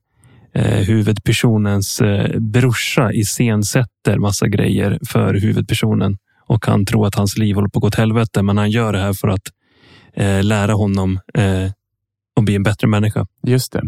eh, 0.55 0.79
huvudpersonens 0.87 2.01
eh, 2.01 2.39
brorsa 2.39 3.13
iscensätter 3.13 4.17
massa 4.19 4.47
grejer 4.47 4.99
för 5.07 5.33
huvudpersonen 5.33 6.17
och 6.47 6.65
han 6.65 6.85
tror 6.85 7.07
att 7.07 7.15
hans 7.15 7.37
liv 7.37 7.55
håller 7.55 7.69
på 7.69 7.77
att 7.77 7.81
gå 7.81 7.87
åt 7.87 7.95
helvete. 7.95 8.41
Men 8.43 8.57
han 8.57 8.71
gör 8.71 8.93
det 8.93 8.99
här 8.99 9.13
för 9.13 9.27
att 9.27 9.41
eh, 10.15 10.43
lära 10.43 10.73
honom 10.73 11.19
eh, 11.33 11.71
att 12.39 12.45
bli 12.45 12.55
en 12.55 12.63
bättre 12.63 12.87
människa. 12.87 13.25
Just 13.43 13.71
det. 13.71 13.81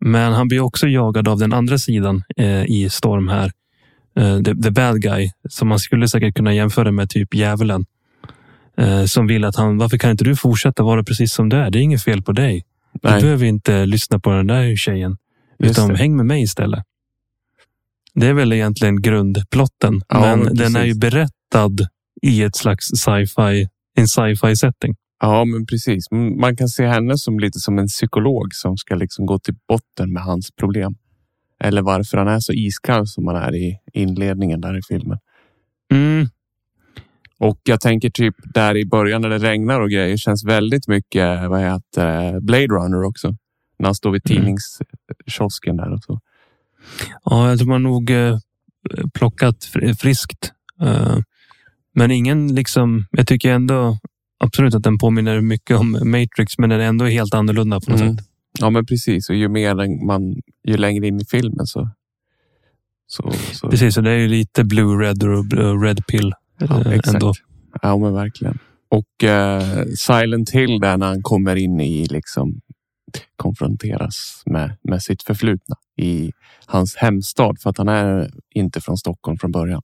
Men 0.00 0.32
han 0.32 0.48
blir 0.48 0.60
också 0.60 0.86
jagad 0.88 1.28
av 1.28 1.38
den 1.38 1.52
andra 1.52 1.78
sidan 1.78 2.22
eh, 2.36 2.64
i 2.64 2.88
Storm 2.90 3.28
här. 3.28 3.52
Eh, 4.16 4.42
the, 4.42 4.62
the 4.62 4.70
bad 4.70 5.02
guy, 5.02 5.30
som 5.48 5.68
man 5.68 5.78
skulle 5.78 6.08
säkert 6.08 6.34
kunna 6.34 6.54
jämföra 6.54 6.92
med 6.92 7.10
typ 7.10 7.34
djävulen. 7.34 7.86
Eh, 8.76 9.04
som 9.04 9.26
vill 9.26 9.44
att 9.44 9.56
han, 9.56 9.78
varför 9.78 9.98
kan 9.98 10.10
inte 10.10 10.24
du 10.24 10.36
fortsätta 10.36 10.82
vara 10.82 11.04
precis 11.04 11.32
som 11.32 11.48
du 11.48 11.56
är? 11.56 11.70
Det 11.70 11.78
är 11.78 11.80
inget 11.82 12.02
fel 12.02 12.22
på 12.22 12.32
dig. 12.32 12.64
Du 12.92 13.08
Nej, 13.10 13.20
behöver 13.22 13.46
inte 13.46 13.86
lyssna 13.86 14.18
på 14.18 14.30
den 14.30 14.46
där 14.46 14.76
tjejen. 14.76 15.16
just 15.58 15.78
Utan 15.78 15.88
det. 15.88 15.96
häng 15.96 16.16
med 16.16 16.26
mig 16.26 16.42
istället. 16.42 16.84
Det 18.14 18.26
är 18.26 18.32
väl 18.32 18.52
egentligen 18.52 19.02
grundplotten. 19.02 20.02
Ja, 20.08 20.20
men 20.20 20.40
men 20.40 20.56
den 20.56 20.76
är 20.76 20.84
ju 20.84 21.00
precis. 21.00 21.00
berättad 21.00 21.88
i 22.22 22.42
ett 22.42 22.56
slags 22.56 22.86
sci-fi, 22.86 23.68
en 23.94 24.08
sci-fi 24.08 24.56
setting. 24.56 24.94
Ja, 25.20 25.44
men 25.44 25.66
precis. 25.66 26.10
Man 26.40 26.56
kan 26.56 26.68
se 26.68 26.86
henne 26.86 27.18
som 27.18 27.38
lite 27.38 27.58
som 27.60 27.78
en 27.78 27.86
psykolog 27.86 28.54
som 28.54 28.76
ska 28.76 28.94
liksom 28.94 29.26
gå 29.26 29.38
till 29.38 29.54
botten 29.68 30.12
med 30.12 30.22
hans 30.22 30.50
problem. 30.50 30.94
Eller 31.60 31.82
varför 31.82 32.18
han 32.18 32.28
är 32.28 32.40
så 32.40 32.52
iskall 32.52 33.06
som 33.06 33.26
han 33.26 33.36
är 33.36 33.54
i 33.54 33.78
inledningen 33.92 34.60
där 34.60 34.78
i 34.78 34.80
filmen. 34.88 35.18
Mm, 35.92 36.28
Och 37.38 37.60
jag 37.64 37.80
tänker 37.80 38.10
typ 38.10 38.34
där 38.54 38.76
i 38.76 38.86
början 38.86 39.22
när 39.22 39.28
det 39.28 39.38
regnar 39.38 39.80
och 39.80 39.90
grejer 39.90 40.16
känns 40.16 40.44
väldigt 40.44 40.88
mycket 40.88 41.50
vad 41.50 41.60
heter, 41.60 42.32
det, 42.32 42.40
Blade 42.40 42.66
Runner 42.66 43.02
också. 43.04 43.28
När 43.78 43.86
han 43.86 43.94
står 43.94 44.10
vid 44.10 44.30
Mm. 44.30 44.36
tidningskiosken 44.44 45.76
där 45.76 45.92
och 45.92 46.02
så. 46.04 46.20
ja, 47.24 47.48
jag 47.48 47.58
tror 47.58 47.68
man 47.68 47.82
nog 47.82 48.10
eh, 48.10 48.38
plockat 49.14 49.56
fr- 49.74 49.94
friskt. 49.94 50.52
Eh, 50.80 51.16
men 51.94 52.10
ingen 52.10 52.54
liksom, 52.54 53.06
jag 53.10 53.26
tycker 53.26 53.52
ändå 53.52 53.98
absolut 54.38 54.74
att 54.74 54.82
den 54.82 54.98
påminner 54.98 55.40
mycket 55.40 55.76
om 55.76 55.90
Matrix, 55.92 56.58
men 56.58 56.70
den 56.70 56.80
är 56.80 56.84
ändå 56.84 57.04
helt 57.04 57.34
annorlunda 57.34 57.80
på 57.80 57.90
något 57.90 58.00
Mm. 58.00 58.16
sätt. 58.16 58.26
Ja, 58.60 58.70
men 58.70 58.86
precis. 58.86 59.28
Och 59.30 59.36
ju 59.36 59.48
mer 59.48 60.06
man, 60.06 60.36
ju 60.64 60.76
längre 60.76 61.06
in 61.06 61.20
i 61.20 61.24
filmen 61.24 61.66
så... 61.66 61.90
så, 63.06 63.30
så 63.52 63.68
Precis, 63.70 63.94
så 63.94 64.00
det 64.00 64.10
är 64.10 64.16
ju 64.18 64.28
lite 64.28 64.64
Blue 64.64 65.04
Red 65.04 65.22
och 65.22 65.82
Red 65.82 66.06
Pill. 66.06 66.32
ja, 66.58 66.92
exakt. 66.92 67.14
ändå. 67.14 67.32
Ja, 67.82 67.96
men 67.96 68.14
verkligen. 68.14 68.58
Och 68.90 69.24
eh, 69.24 69.84
Silent 69.96 70.50
Hill 70.50 70.80
där 70.80 70.96
när 70.96 71.06
han 71.06 71.22
kommer 71.22 71.56
in 71.56 71.80
i 71.80 72.06
liksom 72.06 72.60
konfronteras 73.36 74.42
med, 74.46 74.76
med 74.82 75.02
sitt 75.02 75.22
förflutna 75.22 75.76
i 75.96 76.32
hans 76.66 76.96
hemstad 76.96 77.56
för 77.60 77.70
att 77.70 77.78
han 77.78 77.88
är 77.88 78.30
inte 78.54 78.80
från 78.80 78.96
Stockholm 78.98 79.38
från 79.38 79.52
början. 79.52 79.82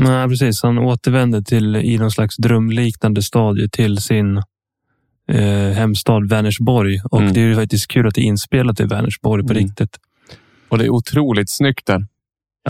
Nej, 0.00 0.28
precis. 0.28 0.62
Han 0.62 0.78
återvänder 0.78 1.42
till 1.42 1.76
i 1.76 1.98
någon 1.98 2.10
slags 2.10 2.36
drömliknande 2.36 3.22
stadie 3.22 3.68
till 3.68 3.96
sin 3.98 4.36
eh, 5.28 5.72
hemstad 5.74 6.28
Vänersborg. 6.28 7.00
Och 7.10 7.20
Mm. 7.20 7.32
det 7.32 7.40
är 7.40 7.46
ju 7.46 7.54
faktiskt 7.54 7.88
kul 7.88 8.06
att 8.06 8.14
det 8.14 8.20
är 8.20 8.24
inspelat 8.24 8.80
i 8.80 8.84
Vänersborg 8.84 9.42
på 9.46 9.52
Mm. 9.52 9.64
riktigt. 9.64 9.96
Och 10.68 10.78
det 10.78 10.84
är 10.84 10.90
otroligt 10.90 11.50
snyggt 11.50 11.86
där. 11.86 12.06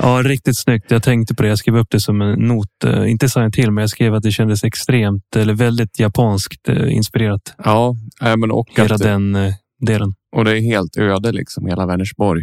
Ja, 0.02 0.22
riktigt 0.24 0.58
snyggt. 0.58 0.90
Jag 0.90 1.02
tänkte 1.02 1.34
på 1.34 1.42
det. 1.42 1.48
Jag 1.48 1.58
skrev 1.58 1.76
upp 1.76 1.90
det 1.90 2.00
som 2.00 2.20
en 2.22 2.38
not. 2.38 2.68
Eh, 2.84 3.10
inte 3.10 3.28
Silent 3.28 3.54
till, 3.54 3.70
men 3.70 3.82
jag 3.82 3.90
skrev 3.90 4.14
att 4.14 4.22
det 4.22 4.32
kändes 4.32 4.64
extremt 4.64 5.36
eller 5.36 5.54
väldigt 5.54 5.98
japanskt 6.00 6.68
eh, 6.68 6.92
inspirerat. 6.96 7.54
Ja, 7.64 7.94
men 8.20 8.50
och, 8.50 8.66
Hela 8.76 8.94
att, 8.94 9.02
den 9.02 9.34
eh, 9.36 9.54
delen. 9.86 10.14
och 10.36 10.44
det 10.44 10.50
är 10.58 10.60
helt 10.60 10.96
öde 10.96 11.32
liksom 11.32 11.66
hela 11.66 11.86
Vänersborg. 11.86 12.42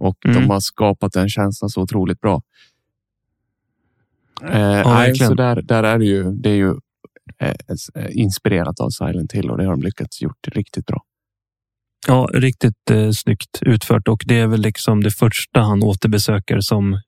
Och 0.00 0.16
de 0.22 0.28
Mm. 0.30 0.50
har 0.50 0.60
skapat 0.60 1.12
den 1.12 1.28
känslan 1.28 1.68
så 1.70 1.80
otroligt 1.82 2.20
bra. 2.20 2.42
Eh, 4.42 4.50
verkligen. 4.92 5.28
så 5.28 5.34
där, 5.34 5.62
där 5.62 5.82
är 5.82 5.98
det 5.98 6.04
ju. 6.04 6.22
Det 6.32 6.50
är 6.50 6.54
ju 6.54 6.70
eh, 7.40 7.54
eh, 7.94 8.06
inspirerat 8.10 8.80
av 8.80 8.90
Silent 8.90 9.32
Hill 9.32 9.50
och 9.50 9.58
det 9.58 9.64
har 9.64 9.70
de 9.70 9.82
lyckats 9.82 10.22
gjort 10.22 10.48
riktigt 10.48 10.86
bra. 10.86 11.02
Ja, 12.08 12.28
riktigt 12.32 12.90
eh, 12.90 13.10
snyggt 13.10 13.58
utfört 13.60 14.08
och 14.08 14.22
det 14.26 14.38
är 14.38 14.46
väl 14.46 14.60
liksom 14.60 15.02
det 15.02 15.10
första 15.10 15.60
han 15.60 15.82
återbesöker 15.82 16.60
som 16.60 17.00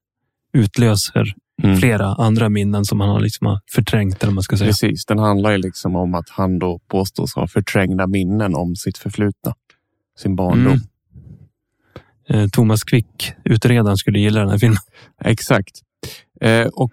utlöser 0.52 1.34
Mm. 1.62 1.76
flera 1.76 2.06
andra 2.06 2.48
minnen 2.48 2.84
som 2.84 3.00
han 3.00 3.08
har 3.08 3.20
liksom 3.20 3.58
förträngt. 3.74 4.22
Eller 4.22 4.32
man 4.32 4.42
ska 4.42 4.56
säga. 4.56 4.68
Precis, 4.68 5.06
den 5.06 5.18
handlar 5.18 5.50
ju 5.50 5.58
liksom 5.58 5.96
om 5.96 6.14
att 6.14 6.28
han 6.28 6.58
då 6.58 6.80
påstås 6.88 7.34
ha 7.34 7.48
förträngda 7.48 8.06
minnen 8.06 8.54
om 8.54 8.76
sitt 8.76 8.98
förflutna. 8.98 9.54
Sin 10.18 10.36
barndom. 10.36 10.80
Mm. 12.28 12.42
Eh, 12.42 12.48
Thomas 12.48 12.84
Quick, 12.84 13.32
utredaren, 13.44 13.96
skulle 13.96 14.18
gilla 14.18 14.40
den 14.40 14.48
här 14.50 14.58
filmen. 14.58 14.78
Exakt. 15.24 15.80
Eh, 16.40 16.66
och 16.66 16.92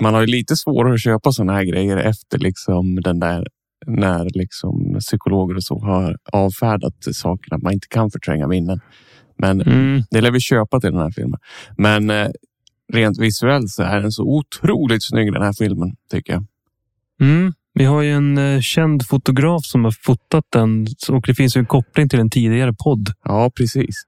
man 0.00 0.14
har 0.14 0.20
ju 0.20 0.26
lite 0.26 0.56
svårare 0.56 0.94
att 0.94 1.00
köpa 1.02 1.32
sådana 1.32 1.52
här 1.52 1.64
grejer 1.64 1.96
efter 1.96 2.38
liksom 2.38 3.00
den 3.00 3.20
där 3.20 3.46
när 3.86 4.28
liksom 4.34 4.96
psykologer 5.00 5.56
och 5.56 5.64
så 5.64 5.78
har 5.78 6.16
avfärdat 6.32 6.94
sakerna. 7.12 7.56
att 7.56 7.62
Man 7.62 7.72
inte 7.72 7.88
kan 7.88 8.10
förtränga 8.10 8.46
minnen. 8.46 8.80
Men 9.38 9.60
Mm. 9.62 10.02
det 10.10 10.20
lär 10.20 10.30
vi 10.30 10.40
köpa 10.40 10.80
till 10.80 10.90
den 10.90 11.00
här 11.00 11.10
filmen. 11.10 11.40
Men 11.76 12.10
eh, 12.10 12.28
rent 12.92 13.18
visuellt 13.18 13.70
så 13.70 13.82
är 13.82 14.00
den 14.00 14.12
så 14.12 14.22
otroligt 14.22 15.04
snygg 15.04 15.32
den 15.32 15.42
här 15.42 15.52
filmen 15.52 15.96
tycker 16.10 16.32
jag. 16.32 16.44
Mm. 17.20 17.52
Vi 17.74 17.84
har 17.84 18.02
ju 18.02 18.10
en 18.10 18.38
eh, 18.38 18.60
känd 18.60 19.06
fotograf 19.06 19.64
som 19.64 19.84
har 19.84 19.94
fotat 20.02 20.44
den 20.52 20.86
och 21.08 21.24
det 21.26 21.34
finns 21.34 21.56
ju 21.56 21.58
en 21.58 21.66
koppling 21.66 22.08
till 22.08 22.20
en 22.20 22.30
tidigare 22.30 22.72
podd. 22.84 23.08
Ja, 23.24 23.50
precis. 23.56 24.02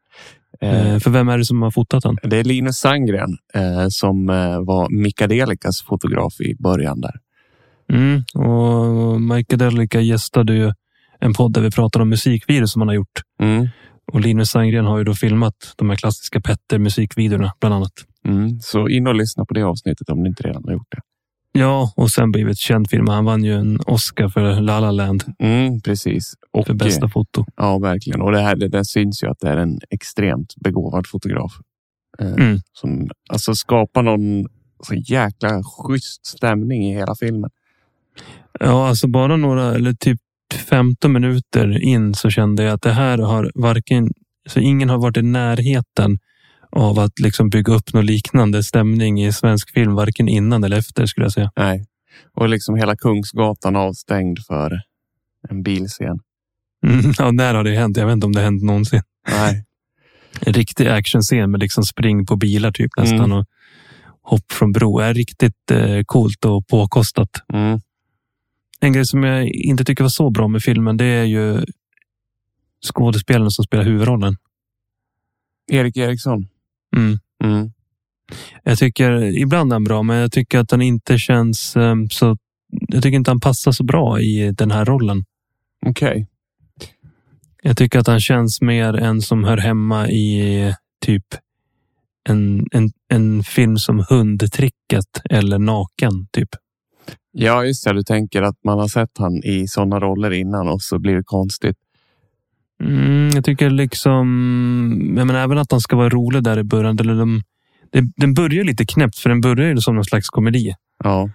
Eh, 0.62 0.98
för 0.98 1.10
vem 1.10 1.28
är 1.28 1.38
det 1.38 1.44
som 1.44 1.62
har 1.62 1.70
fotat 1.70 2.02
den? 2.02 2.16
Det 2.22 2.36
är 2.36 2.44
Linus 2.44 2.76
Sandgren 2.76 3.38
eh, 3.54 3.86
som 3.88 4.26
var 4.66 5.02
Mikadelikas 5.02 5.82
fotograf 5.82 6.40
i 6.40 6.56
början 6.58 7.00
där. 7.00 7.14
Mm. 7.92 8.22
Och 8.34 9.20
Michael 9.20 9.58
Delica 9.58 10.00
gästade 10.00 10.54
ju 10.54 10.72
en 11.20 11.34
podd 11.34 11.52
där 11.52 11.60
vi 11.60 11.70
pratade 11.70 12.02
om 12.02 12.08
musikvideor 12.08 12.66
som 12.66 12.80
han 12.80 12.88
har 12.88 12.94
gjort. 12.94 13.20
Mm. 13.42 13.68
Och 14.12 14.20
Linus 14.20 14.50
Sandgren 14.50 14.84
har 14.86 14.98
ju 14.98 15.04
då 15.04 15.14
filmat 15.14 15.74
de 15.76 15.90
här 15.90 15.96
klassiska 15.96 16.40
Petter 16.40 16.78
musikvideorna 16.78 17.52
bland 17.60 17.74
annat. 17.74 17.92
Mm. 18.28 18.60
Så 18.60 18.88
in 18.88 19.06
och 19.06 19.14
lyssna 19.14 19.44
på 19.44 19.54
det 19.54 19.62
avsnittet 19.62 20.08
om 20.08 20.22
ni 20.22 20.28
inte 20.28 20.42
redan 20.42 20.62
har 20.64 20.72
gjort 20.72 20.88
det. 20.90 21.00
Ja, 21.52 21.92
och 21.96 22.10
sen 22.10 22.32
blivit 22.32 22.58
känd 22.58 22.90
film. 22.90 23.08
Han 23.08 23.24
vann 23.24 23.44
ju 23.44 23.54
en 23.54 23.80
Oscar 23.86 24.28
för 24.28 24.60
La 24.60 24.80
La 24.80 24.90
Land 24.90 25.24
Mm, 25.38 25.80
precis. 25.80 26.34
Och, 26.52 26.66
för 26.66 26.74
bästa 26.74 27.08
foto. 27.08 27.44
Ja, 27.56 27.78
verkligen. 27.78 28.20
Och 28.20 28.32
det 28.32 28.40
här 28.40 28.56
det, 28.56 28.68
det 28.68 28.84
syns 28.84 29.22
ju 29.22 29.30
att 29.30 29.38
det 29.40 29.48
är 29.48 29.56
en 29.56 29.80
extremt 29.90 30.54
begåvad 30.56 31.06
fotograf. 31.06 31.52
Eh, 32.18 32.32
Mm. 32.32 32.58
Som 32.72 33.08
alltså 33.28 33.54
skapar 33.54 34.02
någon 34.02 34.46
så 34.82 34.94
jäkla 34.94 35.62
schysst 35.62 36.26
stämning 36.26 36.84
i 36.90 36.94
hela 36.94 37.14
filmen. 37.14 37.50
Ja, 38.60 38.88
alltså 38.88 39.08
bara 39.08 39.36
några 39.36 39.74
eller 39.74 39.92
typ 39.92 40.20
15 40.68 41.12
minuter 41.12 41.82
in 41.82 42.14
så 42.14 42.30
kände 42.30 42.62
jag 42.62 42.72
att 42.74 42.82
det 42.82 42.92
här 42.92 43.18
har 43.18 43.50
varken, 43.54 44.10
så 44.48 44.60
ingen 44.60 44.88
har 44.88 44.98
varit 44.98 45.16
i 45.16 45.22
närheten 45.22 46.18
av 46.72 46.98
att 46.98 47.18
liksom 47.18 47.50
bygga 47.50 47.74
upp 47.74 47.92
någon 47.92 48.06
liknande 48.06 48.62
stämning 48.62 49.22
i 49.24 49.32
svensk 49.32 49.70
film, 49.72 49.94
varken 49.94 50.28
innan 50.28 50.64
eller 50.64 50.78
efter 50.78 51.06
skulle 51.06 51.24
jag 51.24 51.32
säga. 51.32 51.50
Nej. 51.56 51.86
Och 52.34 52.48
liksom 52.48 52.74
hela 52.76 52.96
Kungsgatan 52.96 53.76
avstängd 53.76 54.38
för 54.46 54.80
en 55.48 55.62
bilscen. 55.62 56.20
Mm, 56.86 57.12
ja, 57.18 57.30
när 57.30 57.54
har 57.54 57.64
det 57.64 57.76
hänt? 57.76 57.96
Jag 57.96 58.06
vet 58.06 58.12
inte 58.12 58.26
om 58.26 58.32
det 58.32 58.40
hänt 58.40 58.62
någonsin. 58.62 59.02
Nej. 59.28 59.64
En 60.40 60.52
riktig 60.52 60.86
actionscen 60.88 61.50
med 61.50 61.60
liksom 61.60 61.84
spring 61.84 62.26
på 62.26 62.36
bilar 62.36 62.72
typ 62.72 62.90
nästan 62.96 63.18
Mm. 63.24 63.32
och 63.32 63.44
hopp 64.22 64.52
från 64.52 64.72
bro. 64.72 64.98
är 64.98 65.14
riktigt 65.14 65.70
eh, 65.70 66.02
coolt 66.06 66.44
och 66.44 66.66
påkostat. 66.66 67.28
Mm. 67.52 67.80
En 68.80 68.92
grej 68.92 69.06
som 69.06 69.22
jag 69.22 69.48
inte 69.48 69.84
tycker 69.84 70.04
var 70.04 70.08
så 70.08 70.30
bra 70.30 70.48
med 70.48 70.62
filmen, 70.62 70.96
det 70.96 71.04
är 71.04 71.24
ju 71.24 71.64
skådespelaren 72.92 73.50
som 73.50 73.64
spelar 73.64 73.84
huvudrollen. 73.84 74.36
Erik 75.72 75.96
Eriksson. 75.96 76.48
Mm. 76.96 77.18
Mm. 77.44 77.72
Jag 78.64 78.78
tycker 78.78 79.22
ibland 79.22 79.72
är 79.72 79.74
han 79.74 79.84
bra, 79.84 80.02
men 80.02 80.16
jag 80.16 80.32
tycker 80.32 80.58
att 80.58 80.70
han 80.70 80.82
inte 80.82 81.18
känns 81.18 81.76
eh, 81.76 81.94
så. 82.10 82.36
Jag 82.88 83.02
tycker 83.02 83.16
inte 83.16 83.30
han 83.30 83.40
passar 83.40 83.72
så 83.72 83.84
bra 83.84 84.20
i 84.20 84.52
den 84.52 84.70
här 84.70 84.84
rollen. 84.84 85.24
Okej. 85.86 86.26
Jag 87.62 87.76
tycker 87.76 87.98
att 87.98 88.06
han 88.06 88.20
känns 88.20 88.60
mer 88.60 88.94
en 88.94 89.20
som 89.20 89.44
hör 89.44 89.56
hemma 89.56 90.08
i 90.08 90.74
typ 91.04 91.24
en, 92.28 92.66
en, 92.72 92.90
en 93.08 93.42
film 93.42 93.76
som 93.76 94.04
Hundtricket 94.08 95.20
eller 95.30 95.58
Naken. 95.58 96.26
Typ. 96.32 96.48
Ja, 97.32 97.64
just 97.64 97.84
det. 97.84 97.92
Du 97.92 98.02
tänker 98.02 98.42
att 98.42 98.64
man 98.64 98.78
har 98.78 98.88
sett 98.88 99.18
han 99.18 99.44
i 99.44 99.68
sådana 99.68 100.00
roller 100.00 100.30
innan 100.30 100.68
och 100.68 100.82
så 100.82 100.98
blir 100.98 101.14
det 101.14 101.22
konstigt. 101.24 101.76
Mm, 102.80 103.30
jag 103.34 103.44
tycker 103.44 103.70
liksom, 103.70 104.26
jag 105.16 105.26
menar, 105.26 105.40
även 105.40 105.58
att 105.58 105.70
han 105.70 105.80
ska 105.80 105.96
vara 105.96 106.08
rolig 106.08 106.42
där 106.42 106.58
i 106.58 106.64
början. 106.64 106.98
Eller 106.98 107.14
de, 107.14 107.42
det, 107.92 108.04
den 108.16 108.34
börjar 108.34 108.64
lite 108.64 108.86
knäppt, 108.86 109.18
för 109.18 109.28
den 109.28 109.40
börjar 109.40 109.68
ju 109.68 109.76
som 109.76 109.94
någon 109.94 110.04
slags 110.04 110.28
komedi. 110.28 110.74
Ja. 111.04 111.30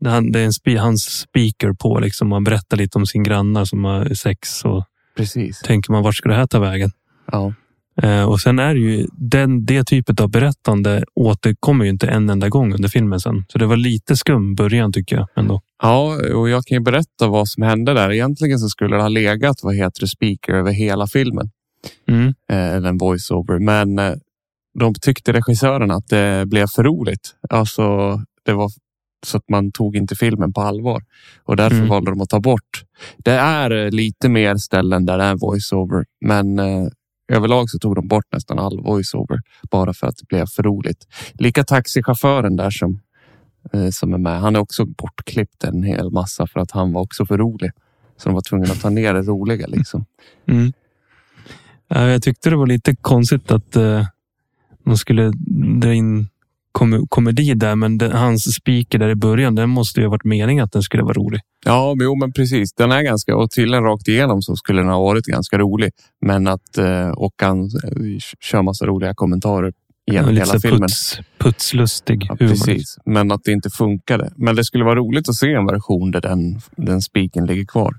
Det, 0.00 0.10
han, 0.10 0.32
det 0.32 0.40
är 0.40 0.44
en 0.44 0.52
spe, 0.52 0.78
hans 0.78 1.04
speaker 1.04 1.72
på 1.72 1.98
liksom, 1.98 2.32
han 2.32 2.44
berättar 2.44 2.76
lite 2.76 2.98
om 2.98 3.06
sin 3.06 3.22
grannar 3.22 3.64
som 3.64 3.84
har 3.84 4.14
sex. 4.14 4.64
Och 4.64 4.84
Precis. 5.16 5.60
tänker 5.60 5.92
man, 5.92 6.02
vart 6.02 6.14
ska 6.14 6.28
det 6.28 6.34
här 6.34 6.46
ta 6.46 6.58
vägen? 6.58 6.90
Ja. 7.32 7.54
Eh, 8.02 8.24
och 8.24 8.40
sen 8.40 8.58
är 8.58 8.74
det 8.74 8.80
ju 8.80 9.06
den, 9.12 9.64
det 9.64 9.84
typet 9.84 10.20
av 10.20 10.30
berättande 10.30 11.04
återkommer 11.14 11.84
ju 11.84 11.90
inte 11.90 12.06
en 12.08 12.30
enda 12.30 12.48
gång 12.48 12.74
under 12.74 12.88
filmen 12.88 13.20
sen. 13.20 13.44
Så 13.48 13.58
det 13.58 13.66
var 13.66 13.76
lite 13.76 14.16
skum 14.16 14.54
början 14.54 14.92
tycker 14.92 15.16
jag 15.16 15.28
ändå. 15.36 15.60
Ja, 15.82 16.18
och 16.34 16.48
jag 16.48 16.64
kan 16.64 16.76
ju 16.76 16.80
berätta 16.84 17.28
vad 17.28 17.48
som 17.48 17.62
hände 17.62 17.94
där. 17.94 18.12
Egentligen 18.12 18.58
så 18.58 18.68
skulle 18.68 18.96
det 18.96 19.02
ha 19.02 19.08
legat, 19.08 19.56
vad 19.62 19.76
heter 19.76 20.00
det, 20.00 20.08
speaker 20.08 20.52
över 20.52 20.72
hela 20.72 21.06
filmen. 21.06 21.50
Mm. 22.08 22.26
Eh, 22.52 22.74
Eller 22.74 22.88
en 22.88 22.98
voiceover. 22.98 23.58
Men 23.58 23.98
eh, 23.98 24.14
de 24.78 24.94
tyckte 24.94 25.32
regissörerna 25.32 25.94
att 25.94 26.08
det 26.08 26.44
blev 26.46 26.66
för 26.66 26.82
roligt. 26.82 27.34
Alltså, 27.50 28.16
det 28.44 28.52
var 28.52 28.70
så 29.26 29.36
att 29.36 29.48
man 29.50 29.72
tog 29.72 29.96
inte 29.96 30.14
filmen 30.16 30.52
på 30.52 30.60
allvar. 30.60 31.02
Och 31.44 31.56
därför 31.56 31.76
Mm. 31.76 31.88
valde 31.88 32.10
de 32.10 32.20
att 32.20 32.28
ta 32.28 32.40
bort. 32.40 32.82
Det 33.18 33.32
är 33.32 33.90
lite 33.90 34.28
mer 34.28 34.56
ställen 34.56 35.06
där 35.06 35.18
det 35.18 35.24
är 35.24 35.34
voiceover. 35.36 36.04
Men 36.26 36.58
överlag 37.28 37.70
så 37.70 37.78
tog 37.78 37.94
de 37.94 38.08
bort 38.08 38.32
nästan 38.32 38.58
all 38.58 38.80
voiceover. 38.80 39.40
Bara 39.70 39.94
för 39.94 40.06
att 40.06 40.16
det 40.16 40.28
blev 40.28 40.46
för 40.46 40.62
roligt. 40.62 41.06
Lika 41.32 41.64
taxichauffören 41.64 42.56
där 42.56 42.70
som, 42.70 43.00
eh, 43.72 43.88
som 43.90 44.14
är 44.14 44.18
med. 44.18 44.40
Han 44.40 44.56
är 44.56 44.60
också 44.60 44.84
bortklippt 44.84 45.64
en 45.64 45.82
hel 45.82 46.10
massa 46.10 46.46
för 46.46 46.60
att 46.60 46.70
han 46.70 46.92
var 46.92 47.02
också 47.02 47.26
för 47.26 47.38
rolig. 47.38 47.70
Så 48.16 48.28
de 48.28 48.34
var 48.34 48.42
tvungna 48.42 48.72
att 48.72 48.80
ta 48.80 48.90
ner 48.90 49.14
det 49.14 49.22
roliga 49.22 49.66
liksom. 49.66 50.04
Mm. 50.46 50.72
Jag 51.88 52.22
tyckte 52.22 52.50
det 52.50 52.56
var 52.56 52.66
lite 52.66 52.96
konstigt 52.96 53.50
att 53.50 53.76
eh, 53.76 54.06
de 54.84 54.96
skulle 54.96 55.32
dra 55.80 55.94
in 55.94 56.28
kom 56.78 57.06
komedi 57.08 57.54
där, 57.54 57.76
men 57.76 57.98
den, 57.98 58.12
hans 58.12 58.54
speaker 58.54 58.98
där 58.98 59.08
i 59.08 59.14
början, 59.14 59.54
den 59.54 59.70
måste 59.70 60.00
ju 60.00 60.06
ha 60.06 60.10
varit 60.10 60.24
meningen 60.24 60.64
att 60.64 60.72
den 60.72 60.82
skulle 60.82 61.02
vara 61.02 61.12
rolig. 61.12 61.40
Ja, 61.66 61.94
men 61.94 62.04
jo, 62.04 62.14
men 62.14 62.32
precis. 62.32 62.74
Den 62.74 62.92
är 62.92 63.02
ganska 63.02 63.36
och 63.36 63.50
tydligen 63.50 63.84
rakt 63.84 64.08
igenom 64.08 64.42
så 64.42 64.56
skulle 64.56 64.80
den 64.82 64.90
ha 64.90 65.02
varit 65.02 65.24
ganska 65.24 65.58
rolig. 65.58 65.90
Men 66.26 66.46
att 66.48 66.78
eh, 66.78 67.08
och 67.08 67.34
han 67.42 67.60
eh, 67.62 68.18
kör 68.40 68.62
massa 68.62 68.86
roliga 68.86 69.14
kommentarer 69.14 69.72
genom 70.06 70.34
lite 70.34 70.46
hela 70.46 70.60
filmen. 70.60 70.80
puts, 70.80 71.20
putslustig 71.38 72.26
Ja, 72.28 72.36
precis, 72.36 72.98
men 73.04 73.32
att 73.32 73.44
det 73.44 73.52
inte 73.52 73.70
funkade. 73.70 74.32
Men 74.36 74.56
det 74.56 74.64
skulle 74.64 74.84
vara 74.84 74.94
roligt 74.94 75.28
att 75.28 75.34
se 75.34 75.52
en 75.52 75.66
version 75.66 76.10
där 76.10 76.20
den, 76.20 76.60
den 76.76 77.02
spiken 77.02 77.46
ligger 77.46 77.64
kvar. 77.64 77.94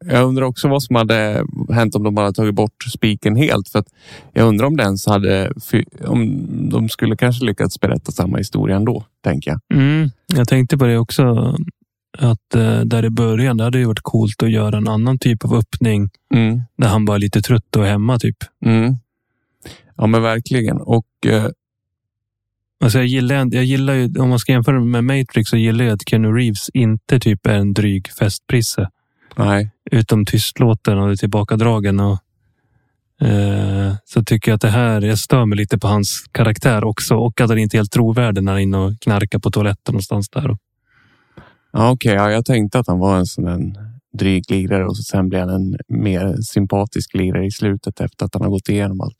Jag 0.00 0.24
undrar 0.24 0.44
också 0.44 0.68
vad 0.68 0.82
som 0.82 0.96
hade 0.96 1.44
hänt 1.72 1.94
om 1.94 2.02
de 2.02 2.16
hade 2.16 2.32
tagit 2.32 2.54
bort 2.54 2.84
spiken 2.92 3.36
helt. 3.36 3.68
För 3.68 3.84
jag 4.32 4.48
undrar 4.48 4.66
om 4.66 4.76
det 4.76 4.82
ens 4.82 5.06
hade, 5.06 5.52
om 6.04 6.46
de 6.70 6.88
skulle 6.88 7.16
kanske 7.16 7.44
lyckats 7.44 7.80
berätta 7.80 8.12
samma 8.12 8.38
historia 8.38 8.76
ändå, 8.76 9.04
tänker 9.24 9.50
jag. 9.50 9.78
Mm, 9.78 10.10
jag 10.26 10.48
tänkte 10.48 10.78
på 10.78 10.86
det 10.86 10.98
också. 10.98 11.56
Att 12.18 12.54
eh, 12.54 12.80
där 12.80 13.04
i 13.04 13.10
början, 13.10 13.56
det 13.56 13.64
hade 13.64 13.78
ju 13.78 13.84
varit 13.84 14.00
coolt 14.02 14.42
att 14.42 14.50
göra 14.50 14.76
en 14.76 14.88
annan 14.88 15.18
typ 15.18 15.44
av 15.44 15.54
öppning. 15.54 16.10
Mm. 16.34 16.62
Där 16.76 16.88
han 16.88 17.04
bara 17.04 17.16
är 17.16 17.20
lite 17.20 17.42
trött 17.42 17.76
och 17.76 17.84
hemma 17.84 18.18
typ. 18.18 18.36
Mm. 18.64 18.96
Ja, 19.98 20.06
men 20.06 20.22
verkligen. 20.22 20.80
Och 20.80 21.06
eh, 21.26 21.46
Alltså 22.80 22.98
jag, 22.98 23.06
gillar, 23.06 23.48
jag 23.54 23.64
gillar 23.64 23.94
ju, 23.94 24.14
om 24.18 24.28
man 24.28 24.38
ska 24.38 24.52
jämföra 24.52 24.80
med 24.80 25.04
Matrix 25.04 25.50
så 25.50 25.56
gillar 25.56 25.84
jag 25.84 25.94
att 25.94 26.08
Keanu 26.08 26.32
Reeves 26.32 26.68
inte 26.74 27.20
typ 27.20 27.46
är 27.46 27.54
en 27.54 27.72
dryg 27.72 28.08
festprisse. 28.08 28.88
nej, 29.36 29.70
Utom 29.90 30.26
tystlåten 30.26 30.98
och 30.98 31.18
tillbakadragen. 31.18 32.00
Och, 32.00 32.18
eh, 33.26 33.94
så 34.04 34.24
tycker 34.24 34.50
jag 34.50 34.54
att 34.54 34.60
det 34.60 34.68
här, 34.68 35.00
jag 35.00 35.18
stör 35.18 35.46
mig 35.46 35.58
lite 35.58 35.78
på 35.78 35.88
hans 35.88 36.24
karaktär 36.32 36.84
också. 36.84 37.14
Och 37.14 37.40
att 37.40 37.48
han 37.48 37.58
inte 37.58 37.76
är 37.76 37.78
helt 37.78 37.92
trovärdig 37.92 38.44
när 38.44 38.52
han 38.52 38.58
är 38.58 38.62
inne 38.62 38.78
och 38.78 39.00
knarkar 39.00 39.38
på 39.38 39.50
toaletten 39.50 39.92
någonstans 39.92 40.28
där. 40.28 40.56
ja, 41.72 41.90
okej. 41.90 42.14
ja, 42.14 42.30
jag 42.30 42.44
tänkte 42.44 42.78
att 42.78 42.86
han 42.86 42.98
var 42.98 43.18
en 43.18 43.26
sån 43.26 43.48
en 43.48 43.78
dryg 44.18 44.50
lirare 44.50 44.86
och 44.86 44.96
så 44.96 45.02
sen 45.02 45.28
blev 45.28 45.40
han 45.40 45.50
en 45.50 45.78
mer 45.88 46.36
sympatisk 46.42 47.14
lirare 47.14 47.46
i 47.46 47.50
slutet 47.50 48.00
efter 48.00 48.26
att 48.26 48.34
han 48.34 48.42
har 48.42 48.50
gått 48.50 48.68
igenom 48.68 49.00
allt. 49.00 49.16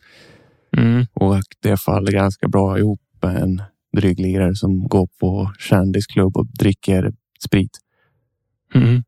Mm. 0.76 1.06
Och 1.14 1.42
det 1.62 1.76
faller 1.76 2.12
ganska 2.12 2.48
bra 2.48 2.78
ihop 2.78 3.00
med 3.22 3.36
en 3.42 3.62
dryg 3.96 4.20
lirare 4.20 4.54
som 4.54 4.88
går 4.88 5.08
på 5.20 5.52
kändisklubb 5.58 6.36
och 6.36 6.46
dricker 6.46 7.12
sprit. 7.44 7.78
Mm. 8.74 9.02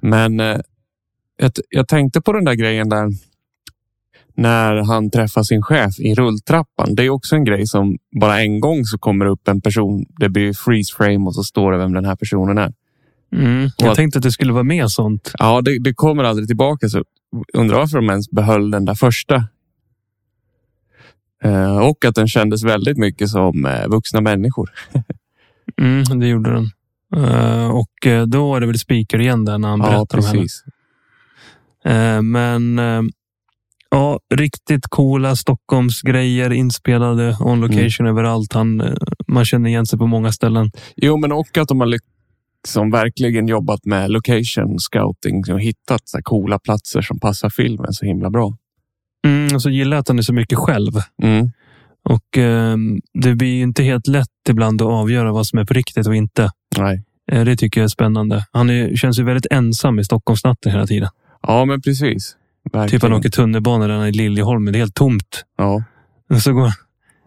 Men 0.00 0.40
eh, 0.40 0.60
jag, 1.36 1.52
jag 1.70 1.88
tänkte 1.88 2.20
på 2.20 2.32
den 2.32 2.44
där 2.44 2.54
grejen 2.54 2.88
där 2.88 3.08
när 4.34 4.76
han 4.76 5.10
träffar 5.10 5.42
sin 5.42 5.62
chef 5.62 5.98
i 5.98 6.14
rulltrappan. 6.14 6.94
Det 6.94 7.04
är 7.04 7.10
också 7.10 7.36
en 7.36 7.44
grej 7.44 7.66
som 7.66 7.98
bara 8.20 8.40
en 8.40 8.60
gång 8.60 8.84
så 8.84 8.98
kommer 8.98 9.26
upp 9.26 9.48
en 9.48 9.60
person. 9.60 10.04
Det 10.18 10.28
blir 10.28 10.52
freeze 10.52 10.94
frame 10.96 11.26
och 11.26 11.34
så 11.34 11.42
står 11.42 11.72
det 11.72 11.78
vem 11.78 11.92
den 11.92 12.04
här 12.04 12.16
personen 12.16 12.58
är. 12.58 12.72
Mm. 13.32 13.70
Jag 13.76 13.88
att- 13.88 13.96
tänkte 13.96 14.18
att 14.18 14.22
det 14.22 14.32
skulle 14.32 14.52
vara 14.52 14.62
mer 14.62 14.86
sånt. 14.86 15.32
Ja, 15.38 15.60
det, 15.60 15.78
det 15.78 15.94
kommer 15.94 16.24
aldrig 16.24 16.48
tillbaka. 16.48 16.88
Så 16.88 17.04
undrar 17.54 17.76
varför 17.76 17.96
de 17.96 18.10
ens 18.10 18.30
behöll 18.30 18.70
den 18.70 18.84
där 18.84 18.94
första. 18.94 19.44
Eh, 21.44 21.78
och 21.78 22.04
att 22.04 22.14
den 22.14 22.28
kändes 22.28 22.64
väldigt 22.64 22.98
mycket 22.98 23.28
som 23.28 23.66
eh, 23.66 23.88
vuxna 23.88 24.20
människor. 24.20 24.70
Mm, 25.80 26.20
det 26.20 26.26
gjorde 26.28 26.50
den. 26.54 26.70
Eh, 27.24 27.70
och 27.70 28.28
då 28.28 28.56
är 28.56 28.60
det 28.60 28.66
väl 28.66 28.78
Speaker 28.78 29.20
igen 29.20 29.44
där 29.44 29.58
när 29.58 29.68
han 29.68 29.80
Ja, 29.80 29.86
berättar 29.86 30.18
om 30.18 30.24
henne. 30.24 30.40
precis. 30.40 30.64
Men 32.22 32.78
ja, 33.90 34.20
riktigt 34.34 34.86
coola 34.88 35.36
Stockholmsgrejer 35.36 36.50
inspelade 36.52 37.36
on 37.40 37.60
location 37.60 38.06
Mm. 38.06 38.10
överallt. 38.18 38.52
Han, 38.52 38.82
man 39.28 39.44
känner 39.44 39.68
igen 39.70 39.86
sig 39.86 39.98
på 39.98 40.06
många 40.06 40.32
ställen. 40.32 40.70
Jo, 40.96 41.16
men 41.16 41.32
och 41.32 41.58
att 41.58 41.68
de 41.68 41.80
har 41.80 41.86
liksom 41.86 42.90
verkligen 42.90 43.48
jobbat 43.48 43.84
med 43.84 44.10
location 44.10 44.78
scouting 44.78 45.44
och 45.52 45.60
hittat 45.60 46.08
så 46.08 46.18
coola 46.22 46.58
platser 46.58 47.02
som 47.02 47.20
passar 47.20 47.50
filmen 47.50 47.92
så 47.92 48.04
himla 48.06 48.30
bra. 48.30 48.56
Mm, 49.26 49.54
och 49.54 49.62
så 49.62 49.70
gillar 49.70 49.96
jag 49.96 50.00
att 50.00 50.08
han 50.08 50.18
är 50.18 50.22
så 50.22 50.32
mycket 50.32 50.58
själv. 50.58 50.92
Mm. 51.22 51.50
Och 52.04 52.38
eh, 52.38 52.76
det 53.22 53.34
blir 53.34 53.54
ju 53.54 53.62
inte 53.62 53.82
helt 53.82 54.06
lätt 54.06 54.48
ibland 54.48 54.82
att 54.82 54.88
avgöra 54.88 55.32
vad 55.32 55.46
som 55.46 55.58
är 55.58 55.64
på 55.64 55.74
riktigt 55.74 56.06
och 56.06 56.14
inte. 56.14 56.50
Nej. 56.78 57.04
Eh, 57.32 57.44
det 57.44 57.56
tycker 57.56 57.80
jag 57.80 57.84
är 57.84 57.88
spännande. 57.88 58.46
Han 58.52 58.70
är, 58.70 58.96
känns 58.96 59.18
ju 59.18 59.24
väldigt 59.24 59.46
ensam 59.50 59.98
i 59.98 60.04
Stockholmsnatten 60.04 60.72
hela 60.72 60.86
tiden. 60.86 61.08
Ja, 61.42 61.64
men 61.64 61.82
precis. 61.82 62.36
Verkligen. 62.64 62.88
Typ 62.88 63.02
han 63.02 63.12
åker 63.12 63.30
tunnelbana 63.30 63.86
där 63.86 63.94
han 63.94 64.02
är 64.02 64.08
i 64.08 64.12
Liljeholmen. 64.12 64.72
Det 64.72 64.76
är 64.76 64.80
helt 64.80 64.94
tomt. 64.94 65.44
Ja. 65.58 65.82
Och 66.30 66.42
så 66.42 66.52
går, 66.52 66.72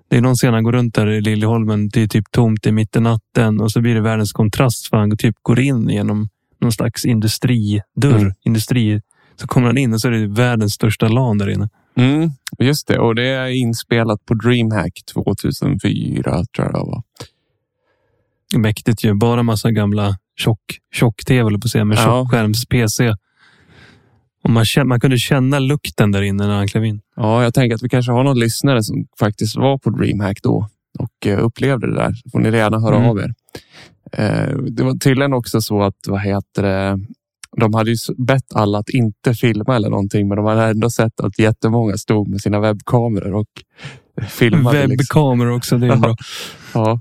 det 0.10 0.18
är 0.18 0.22
någon 0.22 0.36
scen 0.36 0.54
han 0.54 0.64
går 0.64 0.72
runt 0.72 0.96
där 0.96 1.10
i 1.10 1.22
Liljeholmen. 1.22 1.90
Det 1.90 2.02
är 2.02 2.08
typ 2.08 2.32
tomt 2.32 2.66
i 2.66 2.72
mitt 2.72 2.96
i 2.96 3.00
natten 3.00 3.62
och 3.62 3.72
så 3.72 3.82
blir 3.82 3.96
det 3.96 4.02
världens 4.02 4.32
kontrast 4.32 4.88
för 4.88 4.98
han 4.98 5.18
typ 5.18 5.36
går 5.42 5.60
in 5.60 5.90
genom 5.90 6.30
någon 6.62 6.72
slags 6.72 7.06
industridörr. 7.06 8.18
Mm. 8.18 8.34
Industri. 8.46 9.02
Så 9.36 9.48
kommer 9.48 9.68
han 9.68 9.78
in 9.78 9.94
och 9.94 10.02
så 10.02 10.08
är 10.08 10.12
det 10.12 10.28
världens 10.28 10.74
största 10.74 11.08
LAN 11.08 11.38
där 11.38 11.50
inne. 11.50 11.70
Mm, 11.96 12.30
just 12.60 12.88
det. 12.88 13.00
Och 13.00 13.16
det 13.16 13.28
är 13.28 13.48
inspelat 13.48 14.26
på 14.26 14.34
DreamHack 14.34 15.00
2004, 15.14 16.24
tror 16.24 16.46
jag 16.68 16.74
det 16.74 16.78
var. 16.78 17.04
Mäktigt 18.58 19.04
ju. 19.06 19.14
Bara 19.14 19.44
massa 19.44 19.72
gamla 19.72 20.18
tjock, 20.36 20.60
tjock-tv, 20.94 21.48
eller 21.48 21.58
på 21.60 21.66
att 21.66 21.72
säga, 21.72 21.86
med 21.86 21.98
Ja. 21.98 22.02
tjockskärms-PC. 22.06 23.16
Och 24.44 24.50
man, 24.50 24.66
man 24.86 25.00
kunde 25.00 25.18
känna 25.18 25.60
lukten 25.60 26.12
där 26.12 26.22
inne 26.22 26.48
när 26.48 26.56
han 26.56 26.68
klev 26.68 26.86
in. 26.86 27.02
Ja, 27.16 27.44
jag 27.44 27.54
tänker 27.54 27.76
att 27.76 27.84
vi 27.84 27.90
kanske 27.90 28.12
har 28.12 28.24
någon 28.24 28.40
lyssnare 28.40 28.84
som 28.84 29.08
faktiskt 29.20 29.56
var 29.56 29.78
på 29.78 29.90
DreamHack 29.90 30.42
då 30.44 30.68
och 31.00 31.28
eh, 31.28 31.46
upplevde 31.46 31.88
det 31.88 31.96
där. 31.96 32.14
får 32.32 32.40
ni 32.40 32.50
gärna 32.58 32.80
höra 32.80 32.96
Mm. 32.96 33.10
av 33.10 33.18
er. 33.20 33.34
Eh, 34.12 34.58
Det 34.58 34.84
var 34.84 34.94
tydligen 34.98 35.34
också 35.34 35.62
så 35.62 35.84
att, 35.84 35.96
vad 36.08 36.22
heter 36.22 36.64
det, 36.64 37.00
de 37.58 37.74
hade 37.74 37.92
ju 37.92 37.98
bett 38.18 38.54
alla 38.54 38.78
att 38.78 38.90
inte 38.90 39.34
filma 39.34 39.76
eller 39.76 39.90
någonting, 39.90 40.28
men 40.28 40.38
de 40.38 40.46
hade 40.46 40.64
ändå 40.64 40.90
sett 40.90 41.20
att 41.20 41.40
jättemånga 41.40 41.98
stod 41.98 42.28
med 42.28 42.42
sina 42.42 42.60
webbkameror 42.60 43.34
och 43.34 43.50
filmade. 44.30 44.88
Liksom. 44.88 44.98
Webbkameror 44.98 45.56
också, 45.56 45.78
det 45.78 45.88
är 45.88 45.98
bra. 45.98 46.16
Ja, 46.74 47.00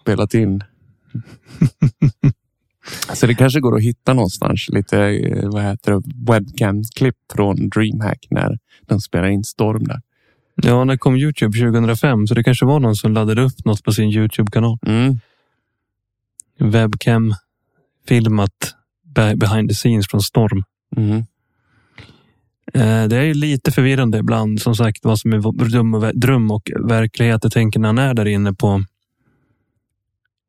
spelat 0.00 0.34
in. 0.34 0.62
Så 3.14 3.26
det 3.26 3.34
kanske 3.34 3.60
går 3.60 3.76
att 3.76 3.82
hitta 3.82 4.14
någonstans 4.14 4.68
lite 4.68 5.00
eh, 5.00 5.50
vad 5.50 5.62
heter 5.62 5.92
det, 5.92 6.02
webcam-klipp 6.32 7.16
från 7.32 7.68
DreamHack 7.68 8.26
när 8.30 8.58
de 8.86 9.00
spelar 9.00 9.28
in 9.28 9.44
Storm 9.44 9.84
där. 9.84 10.00
Ja, 10.54 10.84
när 10.84 10.96
kom 10.96 11.16
Youtube 11.16 11.58
2005? 11.58 12.26
Så 12.26 12.34
det 12.34 12.44
kanske 12.44 12.66
var 12.66 12.80
någon 12.80 12.96
som 12.96 13.12
laddade 13.12 13.42
upp 13.42 13.64
något 13.64 13.82
på 13.82 13.92
sin 13.92 14.10
Youtube-kanal. 14.10 14.78
Mm. 14.86 15.18
Webcam 16.58 17.34
filmat 18.08 18.74
behind 19.14 19.68
the 19.68 19.74
scenes 19.74 20.08
från 20.10 20.20
Storm. 20.20 20.64
Mm. 20.96 21.24
Det 23.08 23.16
är 23.16 23.22
ju 23.22 23.34
lite 23.34 23.72
förvirrande 23.72 24.18
ibland, 24.18 24.60
som 24.60 24.74
sagt, 24.74 25.04
vad 25.04 25.18
som 25.18 25.32
är 25.32 26.12
dröm 26.12 26.50
och, 26.50 26.70
verklighet. 26.80 27.40
Jag 27.42 27.52
tänker 27.52 27.80
när 27.80 27.88
han 27.88 27.98
är 27.98 28.14
där 28.14 28.26
inne 28.26 28.52
på, 28.52 28.84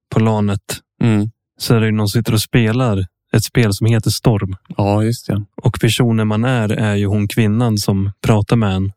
på 0.09 0.19
lanet 0.19 0.79
Mm. 1.03 1.29
så 1.57 1.75
är 1.75 1.79
det 1.79 1.85
ju 1.85 1.91
någon 1.91 2.07
som 2.07 2.19
sitter 2.19 2.33
och 2.33 2.41
spelar 2.41 3.05
ett 3.33 3.43
spel 3.43 3.73
som 3.73 3.87
heter 3.87 4.09
Storm. 4.09 4.55
Ja, 4.77 5.03
just 5.03 5.27
det. 5.27 5.43
Och 5.55 5.77
personen 5.81 6.27
man 6.27 6.43
är 6.43 6.69
är 6.69 6.95
ju 6.95 7.05
hon 7.05 7.27
kvinnan 7.27 7.77
som 7.77 8.11
pratar 8.21 8.55
med 8.55 8.75
en. 8.75 8.91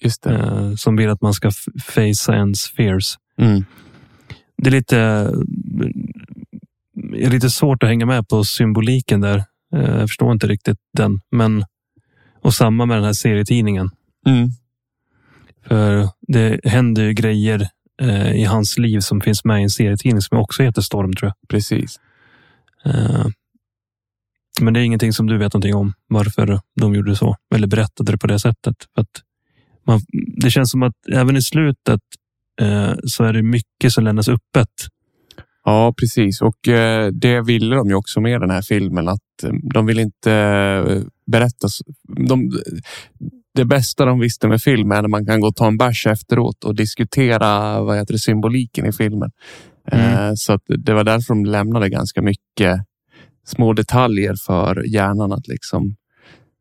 Just 0.00 0.22
det. 0.22 0.34
Eh, 0.34 0.74
som 0.74 0.96
vill 0.96 1.08
att 1.10 1.22
man 1.22 1.34
ska 1.34 1.50
facea 1.84 2.34
ens 2.34 2.68
fears. 2.68 3.18
Mm. 3.38 3.64
Det 4.56 4.68
är 4.68 4.72
lite, 4.72 5.30
är 6.96 7.30
lite 7.30 7.50
svårt 7.50 7.82
att 7.82 7.88
hänga 7.88 8.06
med 8.06 8.28
på 8.28 8.44
symboliken 8.44 9.20
där. 9.20 9.44
Eh, 9.74 9.90
Jag 9.90 10.08
förstår 10.08 10.32
inte 10.32 10.46
riktigt 10.46 10.78
den. 10.96 11.20
Men, 11.30 11.64
och 12.42 12.54
samma 12.54 12.86
med 12.86 12.96
den 12.96 13.04
här 13.04 13.12
serietidningen. 13.12 13.90
Mm. 14.26 14.48
För 15.66 16.08
det 16.28 16.60
händer 16.64 17.02
ju 17.02 17.12
grejer 17.12 17.68
eh, 18.02 18.32
i 18.32 18.44
hans 18.44 18.78
liv 18.78 19.00
som 19.00 19.20
finns 19.20 19.44
med 19.44 19.60
i 19.60 19.62
en 19.62 19.70
serietidning 19.70 20.22
som 20.22 20.38
också 20.38 20.62
heter 20.62 20.82
Storm 20.82 21.12
tror 21.12 21.32
Precis. 21.48 22.00
jag. 22.84 22.94
Eh, 22.94 23.26
men 24.60 24.74
det 24.74 24.80
är 24.80 24.84
ingenting 24.84 25.12
som 25.12 25.26
du 25.26 25.38
vet 25.38 25.52
någonting 25.54 25.74
om 25.74 25.92
varför 26.08 26.60
de 26.80 26.94
gjorde 26.94 27.16
så 27.16 27.36
eller 27.54 27.66
berättade 27.66 28.12
det 28.12 28.18
på 28.18 28.26
det 28.26 28.38
sättet. 28.38 28.74
För 28.94 29.02
att 29.02 29.22
man, 29.86 30.00
det 30.36 30.50
känns 30.50 30.70
som 30.70 30.82
att 30.82 30.94
även 31.12 31.36
i 31.36 31.42
slutet 31.42 32.00
eh, 32.60 32.92
så 33.04 33.24
är 33.24 33.32
det 33.32 33.42
mycket 33.42 33.92
som 33.92 34.04
lämnas 34.04 34.28
öppet. 34.28 34.68
Ja, 35.64 35.94
precis. 36.00 36.42
Och 36.42 36.68
eh, 36.68 37.08
det 37.12 37.40
ville 37.40 37.76
de 37.76 37.88
ju 37.88 37.94
också 37.94 38.20
med 38.20 38.40
den 38.40 38.50
här 38.50 38.62
filmen. 38.62 39.08
Att 39.08 39.42
eh, 39.42 39.50
de 39.74 39.86
vill 39.86 39.98
inte 39.98 40.32
eh, 40.32 41.02
berätta. 41.26 41.68
De, 42.28 42.52
det 43.54 43.64
bästa 43.64 44.04
de 44.04 44.20
visste 44.20 44.48
med 44.48 44.62
film 44.62 44.92
är 44.92 45.02
när 45.02 45.08
man 45.08 45.26
kan 45.26 45.40
gå 45.40 45.48
och 45.48 45.56
ta 45.56 45.66
en 45.66 45.76
bärs 45.76 46.06
efteråt 46.06 46.64
och 46.64 46.74
diskutera 46.74 47.80
vad 47.80 47.96
heter 47.96 48.12
det, 48.12 48.18
symboliken 48.18 48.86
i 48.86 48.92
filmen. 48.92 49.30
Mm. 49.92 50.36
Så 50.36 50.58
det 50.66 50.94
var 50.94 51.04
därför 51.04 51.34
de 51.34 51.44
lämnade 51.44 51.88
ganska 51.88 52.22
mycket 52.22 52.80
små 53.46 53.72
detaljer 53.72 54.34
för 54.46 54.84
hjärnan 54.86 55.32
att 55.32 55.48
liksom 55.48 55.96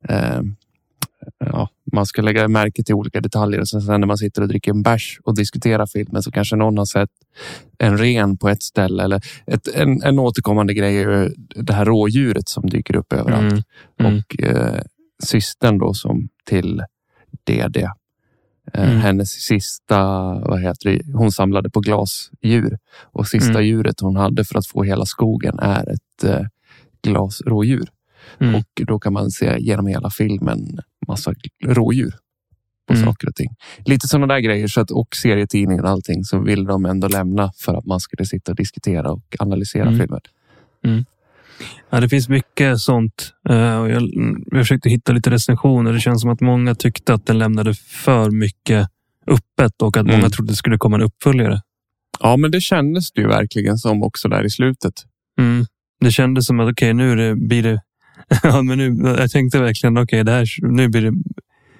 eh, 0.09 0.41
ja, 1.39 1.69
man 1.93 2.05
ska 2.05 2.21
lägga 2.21 2.47
märke 2.47 2.83
till 2.83 2.95
olika 2.95 3.21
detaljer. 3.21 3.59
Och 3.59 3.67
sen 3.67 3.81
sen 3.81 3.99
när 3.99 4.07
man 4.07 4.17
sitter 4.17 4.41
och 4.41 4.47
dricker 4.47 4.71
en 4.71 4.81
bärs 4.83 5.19
och 5.23 5.35
diskuterar 5.35 5.85
filmen 5.85 6.23
så 6.23 6.31
kanske 6.31 6.55
någon 6.55 6.77
har 6.77 6.85
sett 6.85 7.09
en 7.79 7.97
ren 7.97 8.37
på 8.37 8.49
ett 8.49 8.63
ställe. 8.63 9.03
Eller 9.03 9.21
ett, 9.47 9.67
en, 9.75 10.03
en 10.03 10.19
återkommande 10.19 10.73
grej 10.73 10.97
är 10.97 11.31
det 11.55 11.73
här 11.73 11.85
rådjuret 11.85 12.49
som 12.49 12.69
dyker 12.69 12.95
upp 12.95 13.13
överallt. 13.13 13.51
Mm. 13.51 13.63
Mm. 13.99 14.17
Och 14.17 14.43
eh, 14.43 14.81
systern 15.23 15.77
då 15.77 15.93
som 15.93 16.29
till 16.45 16.81
DD 17.47 17.77
Eh, 18.73 18.83
Mm. 18.83 18.97
Hennes 18.97 19.29
sista, 19.29 20.03
vad 20.39 20.61
heter 20.61 20.89
det, 20.89 21.13
hon 21.13 21.31
samlade 21.31 21.69
på 21.69 21.79
glasdjur 21.79 22.77
och 23.01 23.27
sista 23.27 23.51
Mm. 23.51 23.65
djuret 23.65 23.99
hon 23.99 24.15
hade 24.15 24.45
för 24.45 24.57
att 24.57 24.67
få 24.67 24.83
hela 24.83 25.05
skogen 25.05 25.59
är 25.59 25.89
ett 25.93 26.23
eh, 26.23 26.45
glasrådjur. 27.03 27.87
Mm. 28.39 28.55
Och 28.55 28.81
då 28.87 28.99
kan 28.99 29.13
man 29.13 29.31
se 29.31 29.57
genom 29.59 29.87
hela 29.87 30.09
filmen 30.09 30.79
massa 31.07 31.33
rådjur 31.65 32.13
på 32.87 32.93
Mm. 32.93 33.05
saker 33.05 33.27
och 33.29 33.35
ting. 33.35 33.49
Lite 33.85 34.07
sådana 34.07 34.33
där 34.33 34.39
grejer. 34.39 34.67
Så 34.67 34.81
att, 34.81 34.91
och 34.91 35.15
serietidningen 35.15 35.83
och 35.85 35.89
allting 35.89 36.23
så 36.23 36.39
vill 36.39 36.63
de 36.65 36.85
ändå 36.85 37.07
lämna 37.07 37.51
för 37.57 37.73
att 37.73 37.85
man 37.85 37.99
skulle 37.99 38.25
sitta 38.25 38.51
och 38.51 38.55
diskutera 38.55 39.11
och 39.11 39.35
analysera 39.39 39.87
Mm. 39.87 39.99
filmen. 39.99 40.21
Ja, 41.89 41.99
det 41.99 42.09
finns 42.09 42.29
mycket 42.29 42.79
sånt. 42.79 43.33
Eh, 43.49 43.55
jag, 43.55 44.01
jag 44.45 44.61
försökte 44.61 44.89
hitta 44.89 45.11
lite 45.13 45.29
recensioner. 45.29 45.93
Det 45.93 45.99
känns 45.99 46.21
som 46.21 46.29
att 46.29 46.41
många 46.41 46.75
tyckte 46.75 47.13
att 47.13 47.25
den 47.25 47.37
lämnade 47.39 47.73
för 47.73 48.31
mycket 48.31 48.87
öppet 49.27 49.81
och 49.81 49.97
att 49.97 50.03
Mm. 50.05 50.15
många 50.17 50.29
trodde 50.29 50.51
det 50.51 50.55
skulle 50.55 50.77
komma 50.77 50.95
en 50.95 51.01
uppföljare. 51.01 51.61
Ja, 52.19 52.37
men 52.37 52.51
det 52.51 52.61
kändes 52.61 53.11
det 53.11 53.21
ju 53.21 53.27
verkligen 53.27 53.77
som 53.77 54.03
också 54.03 54.27
där 54.29 54.43
i 54.45 54.49
slutet. 54.49 54.93
Mm. 55.39 55.65
Det 55.99 56.11
kändes 56.11 56.45
som 56.45 56.59
att 56.59 56.71
okej, 56.71 56.93
nu 56.93 57.11
är 57.11 57.15
det, 57.15 57.35
blir 57.35 57.63
det... 57.63 57.81
ja, 58.43 58.61
men 58.61 58.77
nu, 58.77 59.09
jag 59.17 59.31
tänkte 59.31 59.59
verkligen 59.59 59.97
okej, 59.97 60.23
det 60.23 60.31
här, 60.31 60.45
nu 60.61 60.89
blir 60.89 61.01
det 61.01 61.13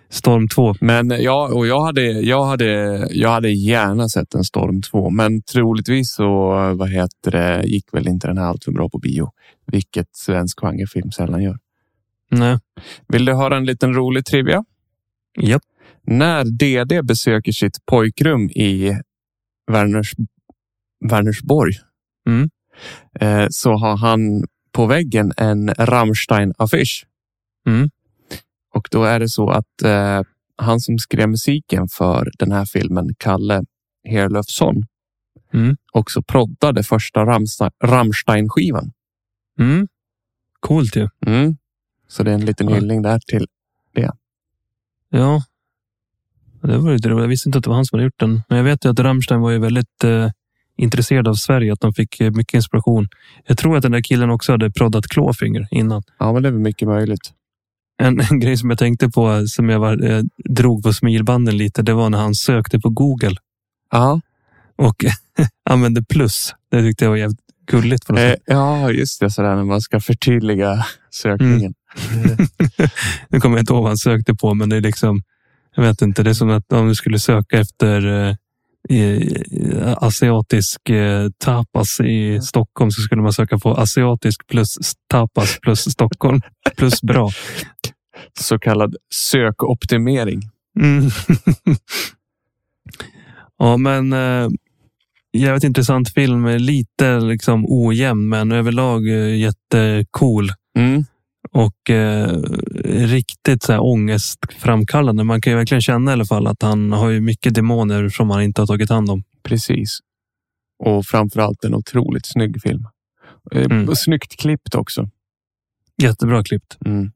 Storm 0.09 0.47
2. 0.47 0.75
Men 0.81 1.09
ja, 1.09 1.49
och 1.53 1.67
jag 1.67 1.81
hade, 1.81 2.01
jag 2.01 2.45
hade, 2.45 2.65
jag 3.11 3.29
hade 3.29 3.51
gärna 3.51 4.09
sett 4.09 4.33
en 4.33 4.43
Storm 4.43 4.81
2, 4.81 5.09
men 5.09 5.41
troligtvis 5.41 6.13
så 6.13 6.49
vad 6.73 6.89
heter 6.89 7.31
det, 7.31 7.63
gick 7.65 7.93
väl 7.93 8.07
inte 8.07 8.27
den 8.27 8.37
här 8.37 8.45
allt 8.45 8.63
för 8.63 8.71
bra 8.71 8.89
på 8.89 8.97
bio, 8.99 9.29
vilket 9.71 10.07
svensk 10.15 10.59
genrefilm 10.59 11.11
sällan 11.11 11.43
gör. 11.43 11.57
Nej. 12.31 12.59
Vill 13.07 13.25
du 13.25 13.33
höra 13.33 13.57
en 13.57 13.65
liten 13.65 13.93
rolig 13.93 14.25
trivia? 14.25 14.63
Japp. 15.41 15.61
När 16.07 16.43
DD 16.45 17.01
besöker 17.07 17.51
sitt 17.51 17.85
pojkrum 17.85 18.49
i 18.49 18.97
Werners, 19.71 20.13
Wernersborg 21.09 21.73
Mm. 22.29 22.49
eh, 23.19 23.47
så 23.49 23.73
har 23.73 23.97
han 23.97 24.43
på 24.73 24.85
väggen 24.85 25.33
en 25.37 25.69
Rammstein-affisch. 25.69 27.05
Mm. 27.67 27.89
Och 28.73 28.87
då 28.91 29.03
är 29.03 29.19
det 29.19 29.29
så 29.29 29.49
att 29.49 29.81
eh, 29.85 30.21
han 30.57 30.79
som 30.79 30.99
skrev 30.99 31.29
musiken 31.29 31.87
för 31.87 32.31
den 32.39 32.51
här 32.51 32.65
filmen, 32.65 33.09
Kalle 33.17 33.63
Herlöfsson, 34.07 34.83
Mm. 35.53 35.77
också 35.91 36.21
proddade 36.23 36.83
första 36.83 37.25
Rammstein- 37.25 37.71
Rammstein-skivan. 37.83 38.91
Mm. 39.59 39.87
Coolt 40.59 40.95
ju. 40.95 41.09
Mm. 41.25 41.57
Så 42.07 42.23
det 42.23 42.31
är 42.31 42.35
en 42.35 42.45
liten 42.45 42.69
Ja. 42.69 42.75
hyllning 42.75 43.01
där 43.01 43.19
till. 43.19 43.47
Ja. 45.09 45.43
Det 46.61 46.77
var 46.77 46.93
lite 46.93 47.09
roligt. 47.09 47.21
Jag 47.21 47.27
visste 47.27 47.49
inte 47.49 47.57
att 47.57 47.63
det 47.63 47.69
var 47.69 47.75
han 47.75 47.85
som 47.85 47.97
hade 47.97 48.03
gjort 48.05 48.19
den. 48.19 48.41
Men 48.49 48.57
jag 48.57 48.65
vet 48.65 48.85
ju 48.85 48.89
att 48.89 48.99
Rammstein 48.99 49.41
var 49.41 49.51
ju 49.51 49.59
väldigt 49.59 50.03
eh, 50.03 50.29
intresserad 50.77 51.27
av 51.27 51.33
Sverige. 51.33 51.73
Att 51.73 51.81
de 51.81 51.93
fick 51.93 52.21
eh, 52.21 52.31
mycket 52.31 52.53
inspiration. 52.53 53.07
Jag 53.47 53.57
tror 53.57 53.77
att 53.77 53.83
den 53.83 53.91
där 53.91 54.01
killen 54.01 54.29
också 54.29 54.51
hade 54.51 54.71
proddat 54.71 55.07
Clawfinger 55.07 55.67
innan. 55.71 56.03
Ja, 56.19 56.33
men 56.33 56.43
det 56.43 56.49
är 56.49 56.53
mycket 56.53 56.87
möjligt. 56.87 57.31
En, 57.97 58.21
en 58.31 58.39
grej 58.39 58.57
som 58.57 58.69
jag 58.69 58.79
tänkte 58.79 59.09
på, 59.09 59.47
som 59.47 59.69
jag 59.69 59.79
var, 59.79 60.11
eh, 60.11 60.23
drog 60.49 60.83
på 60.83 60.93
smilbanden 60.93 61.57
lite, 61.57 61.81
det 61.81 61.93
var 61.93 62.09
när 62.09 62.17
han 62.17 62.35
sökte 62.35 62.79
på 62.79 62.89
Google 62.89 63.35
Ja, 63.91 64.21
och 64.75 65.05
använde 65.69 66.03
plus. 66.03 66.55
Det 66.71 66.81
tyckte 66.81 67.05
jag 67.05 67.09
var 67.09 67.17
jävligt 67.17 67.39
gulligt. 67.71 68.07
På 68.07 68.13
något 68.13 68.19
eh, 68.19 68.35
ja 68.45 68.91
just 68.91 69.19
det. 69.19 69.29
Sådär 69.29 69.55
när 69.55 69.63
man 69.63 69.81
ska 69.81 69.99
förtydliga 69.99 70.85
sökningen. 71.09 71.73
Nu 73.29 73.39
kommer 73.39 73.57
jag 73.57 73.61
inte 73.61 73.73
ihåg 73.73 73.81
vad 73.81 73.89
han 73.89 73.97
sökte 73.97 74.35
på, 74.35 74.53
men 74.53 74.69
det 74.69 74.75
är 74.75 74.81
liksom, 74.81 75.21
jag 75.75 75.83
vet 75.83 76.01
inte, 76.01 76.23
det 76.23 76.29
är 76.29 76.33
som 76.33 76.49
att 76.49 76.73
om 76.73 76.87
du 76.87 76.95
skulle 76.95 77.19
söka 77.19 77.59
efter 77.59 78.07
eh, 78.07 78.29
eh, 78.29 78.35
asiatisk 79.97 80.89
eh, 80.89 81.29
tapas 81.37 81.99
i 81.99 82.41
Stockholm 82.41 82.91
så 82.91 83.01
skulle 83.01 83.21
man 83.21 83.33
söka 83.33 83.57
på 83.57 83.73
asiatisk 83.73 84.47
plus 84.47 84.77
tapas 85.07 85.59
plus 85.59 85.79
Stockholm 85.79 86.41
plus 86.77 87.01
bra. 87.01 87.29
Så 88.39 88.59
kallad 88.59 88.95
sökoptimering. 89.15 90.41
Mm. 90.79 91.09
ja, 93.57 93.77
men 93.77 94.13
eh, 94.13 94.49
jävligt 95.33 95.63
intressant 95.63 96.13
film. 96.13 96.47
Lite 96.47 97.19
liksom 97.19 97.65
ojämn, 97.67 98.29
men 98.29 98.51
överlag 98.51 99.07
eh, 99.07 99.35
jättecool. 99.35 100.51
Mm. 100.77 101.05
Och 101.53 101.89
eh, 101.89 102.37
riktigt 102.85 103.63
så 103.63 103.71
här 103.71 103.83
ångestframkallande. 103.83 105.23
Man 105.23 105.41
kan 105.41 105.51
ju 105.53 105.57
verkligen 105.57 105.81
känna 105.81 106.11
i 106.11 106.13
alla 106.13 106.25
fall 106.25 106.47
att 106.47 106.61
han 106.61 106.91
har 106.91 107.09
ju 107.09 107.21
mycket 107.21 107.53
demoner 107.55 108.09
som 108.09 108.29
han 108.29 108.41
inte 108.41 108.61
har 108.61 108.67
tagit 108.67 108.89
hand 108.89 109.09
om. 109.09 109.23
Precis. 109.43 109.99
Och 110.79 111.05
framförallt 111.05 111.63
en 111.63 111.75
otroligt 111.75 112.25
snygg 112.25 112.61
film. 112.61 112.87
Eh, 113.51 113.65
Mm. 113.65 113.95
Snyggt 113.95 114.39
klippt 114.39 114.75
också. 114.75 115.09
Jättebra 116.01 116.43
klippt. 116.43 116.77
Mm. 116.85 117.11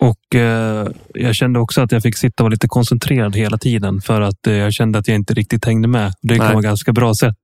Och 0.00 0.34
eh, 0.34 0.88
jag 1.14 1.34
kände 1.34 1.58
också 1.60 1.80
att 1.80 1.92
jag 1.92 2.02
fick 2.02 2.16
sitta 2.16 2.42
och 2.42 2.44
vara 2.44 2.50
lite 2.50 2.68
koncentrerad 2.68 3.36
hela 3.36 3.58
tiden 3.58 4.00
för 4.00 4.20
att 4.20 4.46
eh, 4.46 4.54
jag 4.54 4.72
kände 4.72 4.98
att 4.98 5.08
jag 5.08 5.14
inte 5.14 5.34
riktigt 5.34 5.64
hängde 5.64 5.88
med. 5.88 6.12
Det 6.22 6.36
kan 6.36 6.46
Nej. 6.46 6.54
vara 6.54 6.62
ganska 6.62 6.92
bra 6.92 7.14
sätt. 7.14 7.36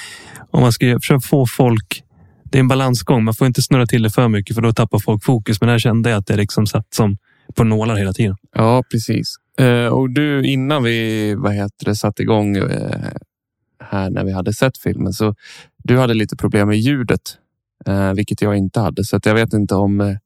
Om 0.50 0.60
man 0.60 0.72
ska 0.72 0.98
försöka 1.00 1.20
få 1.20 1.46
folk 1.46 2.02
det 2.54 2.58
är 2.58 2.60
en 2.60 2.68
balansgång. 2.68 3.24
Man 3.24 3.34
får 3.34 3.46
inte 3.46 3.62
snurra 3.62 3.86
till 3.86 4.02
det 4.02 4.10
för 4.10 4.28
mycket 4.28 4.54
för 4.54 4.62
då 4.62 4.72
tappar 4.72 4.98
folk 4.98 5.24
fokus. 5.24 5.60
Men 5.60 5.70
här 5.70 5.78
kände 5.78 6.10
jag 6.10 6.18
att 6.18 6.26
det 6.26 6.36
liksom 6.36 6.66
satt 6.66 6.94
som 6.94 7.16
på 7.54 7.64
nålar 7.64 7.96
hela 7.96 8.12
tiden. 8.12 8.36
Ja, 8.54 8.82
precis. 8.90 9.34
Eh, 9.58 9.86
och 9.86 10.10
du, 10.10 10.46
innan 10.46 10.82
vi 10.82 11.34
vad 11.34 11.54
heter 11.54 11.84
det, 11.84 11.96
satte 11.96 12.22
igång 12.22 12.56
eh, 12.56 13.10
här 13.84 14.10
när 14.10 14.24
vi 14.24 14.32
hade 14.32 14.52
sett 14.54 14.78
filmen, 14.78 15.12
så 15.12 15.34
du 15.84 15.98
hade 15.98 16.14
lite 16.14 16.36
problem 16.36 16.68
med 16.68 16.78
ljudet, 16.78 17.20
eh, 17.86 18.12
vilket 18.12 18.42
jag 18.42 18.56
inte 18.56 18.80
hade. 18.80 19.04
Så 19.04 19.20
jag 19.24 19.34
vet 19.34 19.52
inte 19.52 19.74
om, 19.74 20.16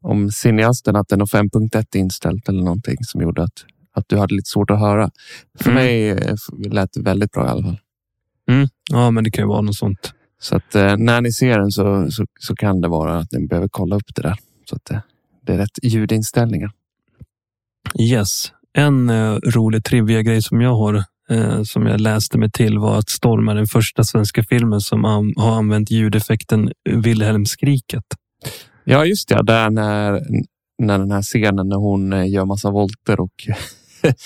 om 0.00 0.30
cineasten 0.30 0.96
att 0.96 1.08
den 1.08 1.20
har 1.20 1.26
5.1 1.26 1.96
inställt 1.96 2.48
eller 2.48 2.62
någonting 2.62 2.96
som 3.00 3.22
gjorde 3.22 3.42
att, 3.42 3.64
att 3.92 4.04
du 4.08 4.16
hade 4.18 4.34
lite 4.34 4.50
svårt 4.50 4.70
att 4.70 4.78
höra. 4.80 5.10
För 5.60 5.70
Mm. 5.70 5.84
mig 5.84 6.18
lät 6.70 6.92
det 6.92 7.00
väldigt 7.02 7.32
bra 7.32 7.46
i 7.46 7.48
alla 7.48 7.62
fall. 7.62 7.78
Ja, 8.90 9.10
men 9.10 9.24
det 9.24 9.30
kan 9.30 9.44
ju 9.44 9.48
vara 9.48 9.60
något 9.60 9.74
sånt. 9.76 10.14
Så 10.44 10.56
att 10.56 10.74
eh, 10.74 10.96
när 10.96 11.20
ni 11.20 11.32
ser 11.32 11.58
den 11.58 11.70
så, 11.70 12.10
så, 12.10 12.24
så 12.40 12.54
kan 12.56 12.80
det 12.80 12.88
vara 12.88 13.18
att 13.18 13.32
ni 13.32 13.46
behöver 13.46 13.68
kolla 13.70 13.96
upp 13.96 14.14
det 14.14 14.22
där. 14.22 14.36
Så 14.70 14.76
att 14.76 14.90
eh, 14.90 14.98
det 15.42 15.52
är 15.52 15.58
rätt 15.58 15.78
ljudinställningar. 15.82 16.70
Yes. 18.00 18.52
En 18.78 19.10
eh, 19.10 19.34
rolig 19.34 19.84
trivia-grej 19.84 20.42
som 20.42 20.60
jag 20.60 20.74
har, 20.74 21.04
eh, 21.30 21.62
som 21.62 21.86
jag 21.86 22.00
läste 22.00 22.38
mig 22.38 22.50
till, 22.50 22.78
var 22.78 22.98
att 22.98 23.08
Storm 23.10 23.48
är 23.48 23.54
den 23.54 23.66
första 23.66 24.04
svenska 24.04 24.42
filmen 24.44 24.80
som 24.80 25.04
an- 25.04 25.32
har 25.36 25.52
använt 25.56 25.90
ljudeffekten 25.90 26.72
Wilhelmskriket. 26.90 28.04
Ja, 28.84 29.04
just 29.04 29.28
det. 29.28 29.42
Där 29.42 29.70
när, 29.70 30.20
när 30.78 30.98
den 30.98 31.10
här 31.10 31.22
scenen 31.22 31.68
när 31.68 31.76
hon 31.76 32.12
eh, 32.12 32.28
gör 32.30 32.44
massa 32.44 32.70
volter 32.70 33.20
och 33.20 33.32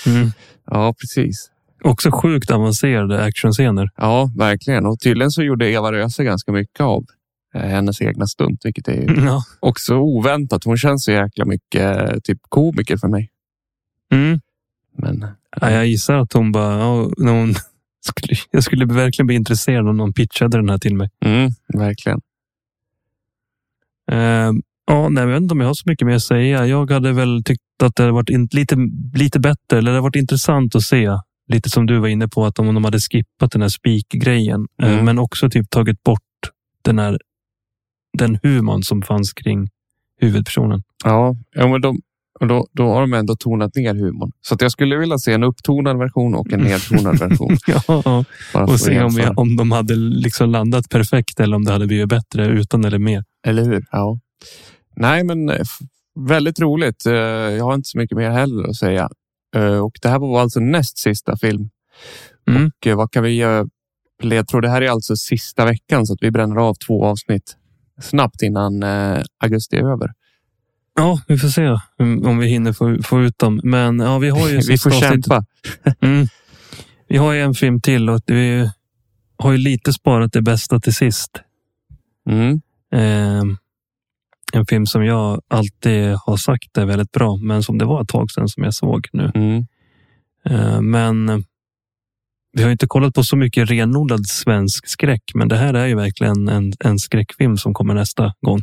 Mm. 0.07 0.29
ja, 0.71 0.95
precis. 1.01 1.51
Också 1.83 2.11
sjukt 2.11 2.51
avancerade 2.51 3.25
actionscener. 3.25 3.89
Ja, 3.97 4.31
verkligen. 4.37 4.87
Och 4.87 5.01
tydligen 5.01 5.31
så 5.31 5.43
gjorde 5.43 5.71
Eva 5.71 5.93
Röse 5.93 6.25
ganska 6.25 6.53
mycket 6.53 6.81
av 6.81 7.05
eh, 7.55 7.61
hennes 7.63 8.03
egna 8.03 8.27
stunt, 8.27 8.61
vilket 8.65 8.89
är 8.89 9.25
Ja. 9.27 9.43
också 9.61 9.97
oväntat. 9.97 10.65
Hon 10.65 10.77
känns 10.77 11.05
så 11.05 11.11
jäkla 11.13 11.45
mycket 11.45 11.83
eh, 12.11 12.19
typ 12.25 12.39
komiker 12.49 12.97
för 12.97 13.09
mig. 13.09 13.31
Mm. 14.13 14.41
Men 14.99 15.27
Ja, 15.61 15.71
jag 15.71 15.87
gissar 15.87 16.15
att 16.17 16.33
hon 16.33 16.53
bara... 16.53 16.79
Ja, 16.79 17.11
när 17.19 17.33
hon 17.33 17.55
skulle, 18.01 18.35
jag 18.51 18.65
skulle 18.65 18.85
verkligen 18.87 19.27
bli 19.27 19.37
intresserad 19.37 19.89
om 19.89 19.97
någon 19.97 20.13
pitchade 20.13 20.59
den 20.59 20.69
här 20.69 20.79
till 20.79 20.95
mig. 20.97 21.09
mm, 21.25 21.51
verkligen. 21.75 22.21
Eh, 24.11 24.53
ja, 24.87 25.09
nej, 25.09 25.23
jag 25.25 25.27
vet 25.29 25.43
inte 25.43 25.53
om 25.53 25.61
jag 25.61 25.67
har 25.67 25.75
så 25.75 25.83
mycket 25.91 26.07
mer 26.07 26.15
att 26.15 26.23
säga. 26.23 26.67
Jag 26.67 26.91
hade 26.91 27.13
väl 27.13 27.43
tyckt 27.45 27.63
att 27.83 27.97
det 27.97 28.03
hade 28.03 28.13
varit 28.13 28.31
in, 28.31 28.49
lite, 28.53 28.77
lite 29.15 29.41
bättre, 29.41 29.79
eller 29.79 29.83
det 29.91 29.97
hade 29.97 30.01
varit 30.03 30.17
intressant 30.17 30.75
att 30.75 30.83
se. 30.83 31.09
Lite 31.49 31.71
som 31.71 31.87
du 31.87 31.99
var 31.99 32.09
inne 32.09 32.29
på, 32.29 32.47
att 32.47 32.59
om 32.59 32.75
de 32.75 32.85
hade 32.85 32.99
skippat 32.99 33.51
den 33.53 33.63
här 33.63 33.69
spikgrejen, 33.69 34.67
eh, 34.83 34.93
Mm. 34.93 35.05
men 35.05 35.19
också 35.19 35.51
typ 35.51 35.71
tagit 35.71 36.03
bort 36.03 36.21
den 36.83 36.99
här 36.99 37.19
den 38.19 38.39
humorn 38.43 38.83
som 38.83 39.03
fanns 39.03 39.33
kring 39.33 39.69
huvudpersonen. 40.21 40.83
Ja, 41.05 41.35
ja 41.55 41.69
men 41.69 41.81
de, 41.81 42.01
då, 42.41 42.67
då 42.73 42.93
har 42.93 43.01
de 43.01 43.13
ändå 43.13 43.37
tonat 43.37 43.75
ner 43.77 43.95
humorn. 43.95 44.33
Så 44.41 44.55
att 44.55 44.61
jag 44.63 44.73
skulle 44.73 44.97
vilja 44.97 45.19
se 45.19 45.33
en 45.33 45.45
upptonad 45.45 45.99
version 45.99 46.35
och 46.35 46.53
en 46.53 46.61
nedtonad 46.65 47.19
version. 47.19 47.57
ja, 47.89 48.25
och 48.65 48.81
se 48.81 49.03
om, 49.03 49.15
jag, 49.17 49.39
om 49.39 49.57
de 49.57 49.73
hade 49.73 49.95
liksom 49.97 50.51
landat 50.51 50.89
perfekt 50.89 51.41
eller 51.41 51.57
om 51.57 51.65
det 51.65 51.73
hade 51.73 51.87
blivit 51.87 52.09
bättre 52.09 52.47
utan 52.47 52.85
eller 52.85 52.99
med. 52.99 53.25
Eller 53.47 53.65
hur? 53.65 53.85
Ja. 53.93 54.19
Nej, 54.97 55.25
men 55.25 55.49
eh, 55.49 55.57
väldigt 56.29 56.61
roligt. 56.61 57.07
Eh, 57.07 57.13
Jag 57.15 57.65
har 57.65 57.75
inte 57.75 57.89
så 57.89 57.99
mycket 57.99 58.17
mer 58.19 58.31
heller 58.31 58.69
att 58.69 58.77
säga. 58.77 59.09
Eh, 59.57 59.79
Och 59.79 59.99
det 60.03 60.09
här 60.09 60.19
var 60.19 60.41
alltså 60.41 60.61
näst 60.61 60.99
sista 60.99 61.37
film. 61.37 61.71
Mm. 62.49 62.67
Och 62.67 62.87
eh, 62.87 62.97
vad 62.97 63.11
kan 63.13 63.23
vi 63.23 63.31
göra? 63.31 63.69
Jag 64.23 64.49
tror 64.49 64.61
det 64.61 64.69
här 64.69 64.83
är 64.83 64.89
alltså 64.91 65.17
sista 65.17 65.65
veckan 65.65 66.07
så 66.07 66.13
att 66.13 66.23
vi 66.23 66.31
bränner 66.31 66.57
av 66.57 66.75
två 66.75 67.05
avsnitt 67.05 67.57
snabbt 68.01 68.43
innan 68.43 68.83
eh, 68.83 69.23
augusti 69.39 69.77
är 69.77 69.93
över. 69.93 70.13
Ja, 70.97 71.21
vi 71.29 71.39
får 71.39 71.49
se 71.49 71.77
om 72.29 72.39
vi 72.39 72.47
hinner 72.47 72.73
få, 72.73 73.03
få 73.03 73.23
ut 73.23 73.39
dem. 73.39 73.61
Men 73.65 73.99
ja, 74.01 74.19
vi 74.19 74.29
har 74.29 74.49
ju 74.49 74.61
Vi 74.69 74.79
får 74.79 74.91
kämpa. 74.91 75.45
Mm. 76.01 76.27
Vi 77.09 77.17
har 77.17 77.33
ju 77.33 77.41
en 77.41 77.55
film 77.55 77.81
till 77.81 78.11
och 78.11 78.21
vi 78.27 78.71
har 79.39 79.53
ju 79.53 79.59
lite 79.59 79.93
sparat 79.93 80.33
det 80.33 80.43
bästa 80.43 80.81
till 80.81 80.95
sist. 80.95 81.41
Mm. 82.29 82.61
Eh, 82.93 83.43
film 84.69 84.87
som 84.87 85.05
jag 85.05 85.41
alltid 85.49 86.17
har 86.27 86.37
sagt 86.37 86.79
är 86.79 86.87
väldigt 86.87 87.13
bra, 87.13 87.37
men 87.37 87.63
som 87.63 87.79
det 87.79 87.85
var 87.85 88.03
ett 88.03 88.09
tag 88.09 88.31
sedan 88.31 88.49
som 88.49 88.65
jag 88.65 88.75
såg 88.75 89.09
nu. 89.13 89.33
Mm. 89.35 89.67
Eh, 90.45 90.81
men 90.81 91.29
eh, 91.29 91.39
vi 92.53 92.63
har 92.63 92.71
inte 92.71 92.87
kollat 92.87 93.15
på 93.15 93.23
så 93.23 93.37
mycket 93.37 93.71
renodlad 93.71 94.27
svensk 94.27 94.89
skräck, 94.89 95.23
men 95.35 95.49
det 95.49 95.57
här 95.57 95.75
är 95.75 95.87
ju 95.87 95.95
verkligen 95.95 96.49
en, 96.49 96.73
en 96.81 96.99
skräckfilm 96.99 97.57
som 97.57 97.75
kommer 97.75 97.95
nästa 97.95 98.35
gång. 98.41 98.63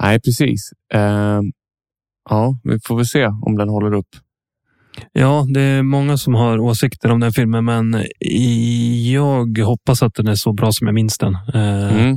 Nej, 0.00 0.20
precis. 0.20 0.72
Eh, 0.94 1.40
ja, 2.30 2.60
vi 2.64 2.78
får 2.84 2.96
väl 2.96 3.06
se 3.06 3.26
om 3.26 3.56
den 3.56 3.68
håller 3.68 3.94
upp. 3.94 4.16
Ja, 5.12 5.46
det 5.54 5.60
är 5.60 5.82
många 5.82 6.16
som 6.16 6.34
har 6.34 6.58
åsikter 6.58 7.10
om 7.10 7.20
den 7.20 7.32
filmen, 7.32 7.64
men 7.64 8.04
jag 9.12 9.58
hoppas 9.58 10.02
att 10.02 10.14
den 10.14 10.28
är 10.28 10.34
så 10.34 10.52
bra 10.52 10.72
som 10.72 10.86
jag 10.86 10.94
minns 10.94 11.18
den. 11.18 11.34
Eh, 11.34 11.98
Mm. 11.98 12.16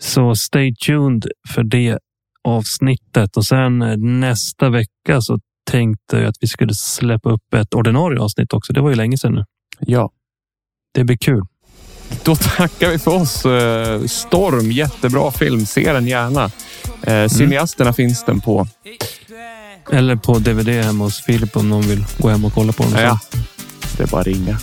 Så 0.00 0.34
stay 0.34 0.74
tuned 0.74 1.26
för 1.48 1.64
det 1.64 1.98
avsnittet. 2.46 3.36
Och 3.36 3.44
sen 3.46 3.82
eh, 3.82 3.96
nästa 3.96 4.68
vecka 4.68 5.20
så 5.20 5.38
tänkte 5.70 6.16
jag 6.16 6.24
att 6.26 6.36
vi 6.40 6.46
skulle 6.48 6.74
släppa 6.74 7.30
upp 7.30 7.54
ett 7.54 7.74
ordinarie 7.74 8.20
avsnitt 8.20 8.52
också. 8.52 8.72
Det 8.72 8.80
var 8.80 8.90
ju 8.90 8.96
länge 8.96 9.18
sedan 9.18 9.34
nu. 9.34 9.44
Ja, 9.80 10.10
Det 10.94 11.04
blir 11.04 11.16
kul. 11.16 11.42
då 12.24 12.36
tackar 12.36 12.90
vi 12.90 12.98
för 12.98 13.14
oss. 13.14 13.46
Eh, 13.46 14.04
Storm, 14.04 14.70
jättebra 14.72 15.30
film. 15.30 15.66
Se 15.66 15.92
den 15.92 16.06
gärna. 16.06 16.50
Mm. 17.02 17.22
Eh, 17.24 17.28
Cineasterna 17.28 17.92
finns 17.92 18.24
den 18.24 18.40
på. 18.40 18.66
Eller 19.92 20.16
på 20.16 20.38
DVD 20.38 20.68
hemma 20.68 21.04
hos 21.04 21.20
Filip 21.24 21.56
om 21.56 21.68
någon 21.68 21.82
vill 21.82 22.04
gå 22.18 22.28
hem 22.28 22.44
och 22.44 22.52
kolla 22.54 22.72
på 22.72 22.82
den. 22.82 22.92
Ja, 23.02 23.18
det 23.96 24.02
är 24.02 24.06
bara 24.06 24.20
att 24.20 24.26
ringa. 24.26 24.58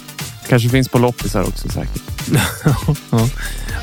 Kanske 0.47 0.69
finns 0.69 0.89
på 0.89 0.97
loppisar 0.97 1.43
också 1.43 1.69
säkert. 1.69 2.12
Ja. 3.11 3.29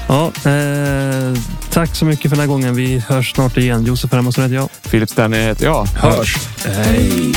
Ja, 0.08 0.50
eh, 0.50 1.38
tack 1.70 1.96
så 1.96 2.04
mycket 2.04 2.22
för 2.22 2.36
den 2.36 2.40
här 2.40 2.46
gången. 2.46 2.74
Vi 2.74 2.98
hörs 3.08 3.32
snart 3.32 3.56
igen. 3.56 3.84
Josef 3.84 4.12
Hermansson 4.12 4.44
heter 4.44 4.54
jag. 4.54 4.68
Filip 4.82 5.10
Sterner 5.10 5.40
heter 5.40 5.64
jag. 5.64 5.88
Hej! 6.64 7.32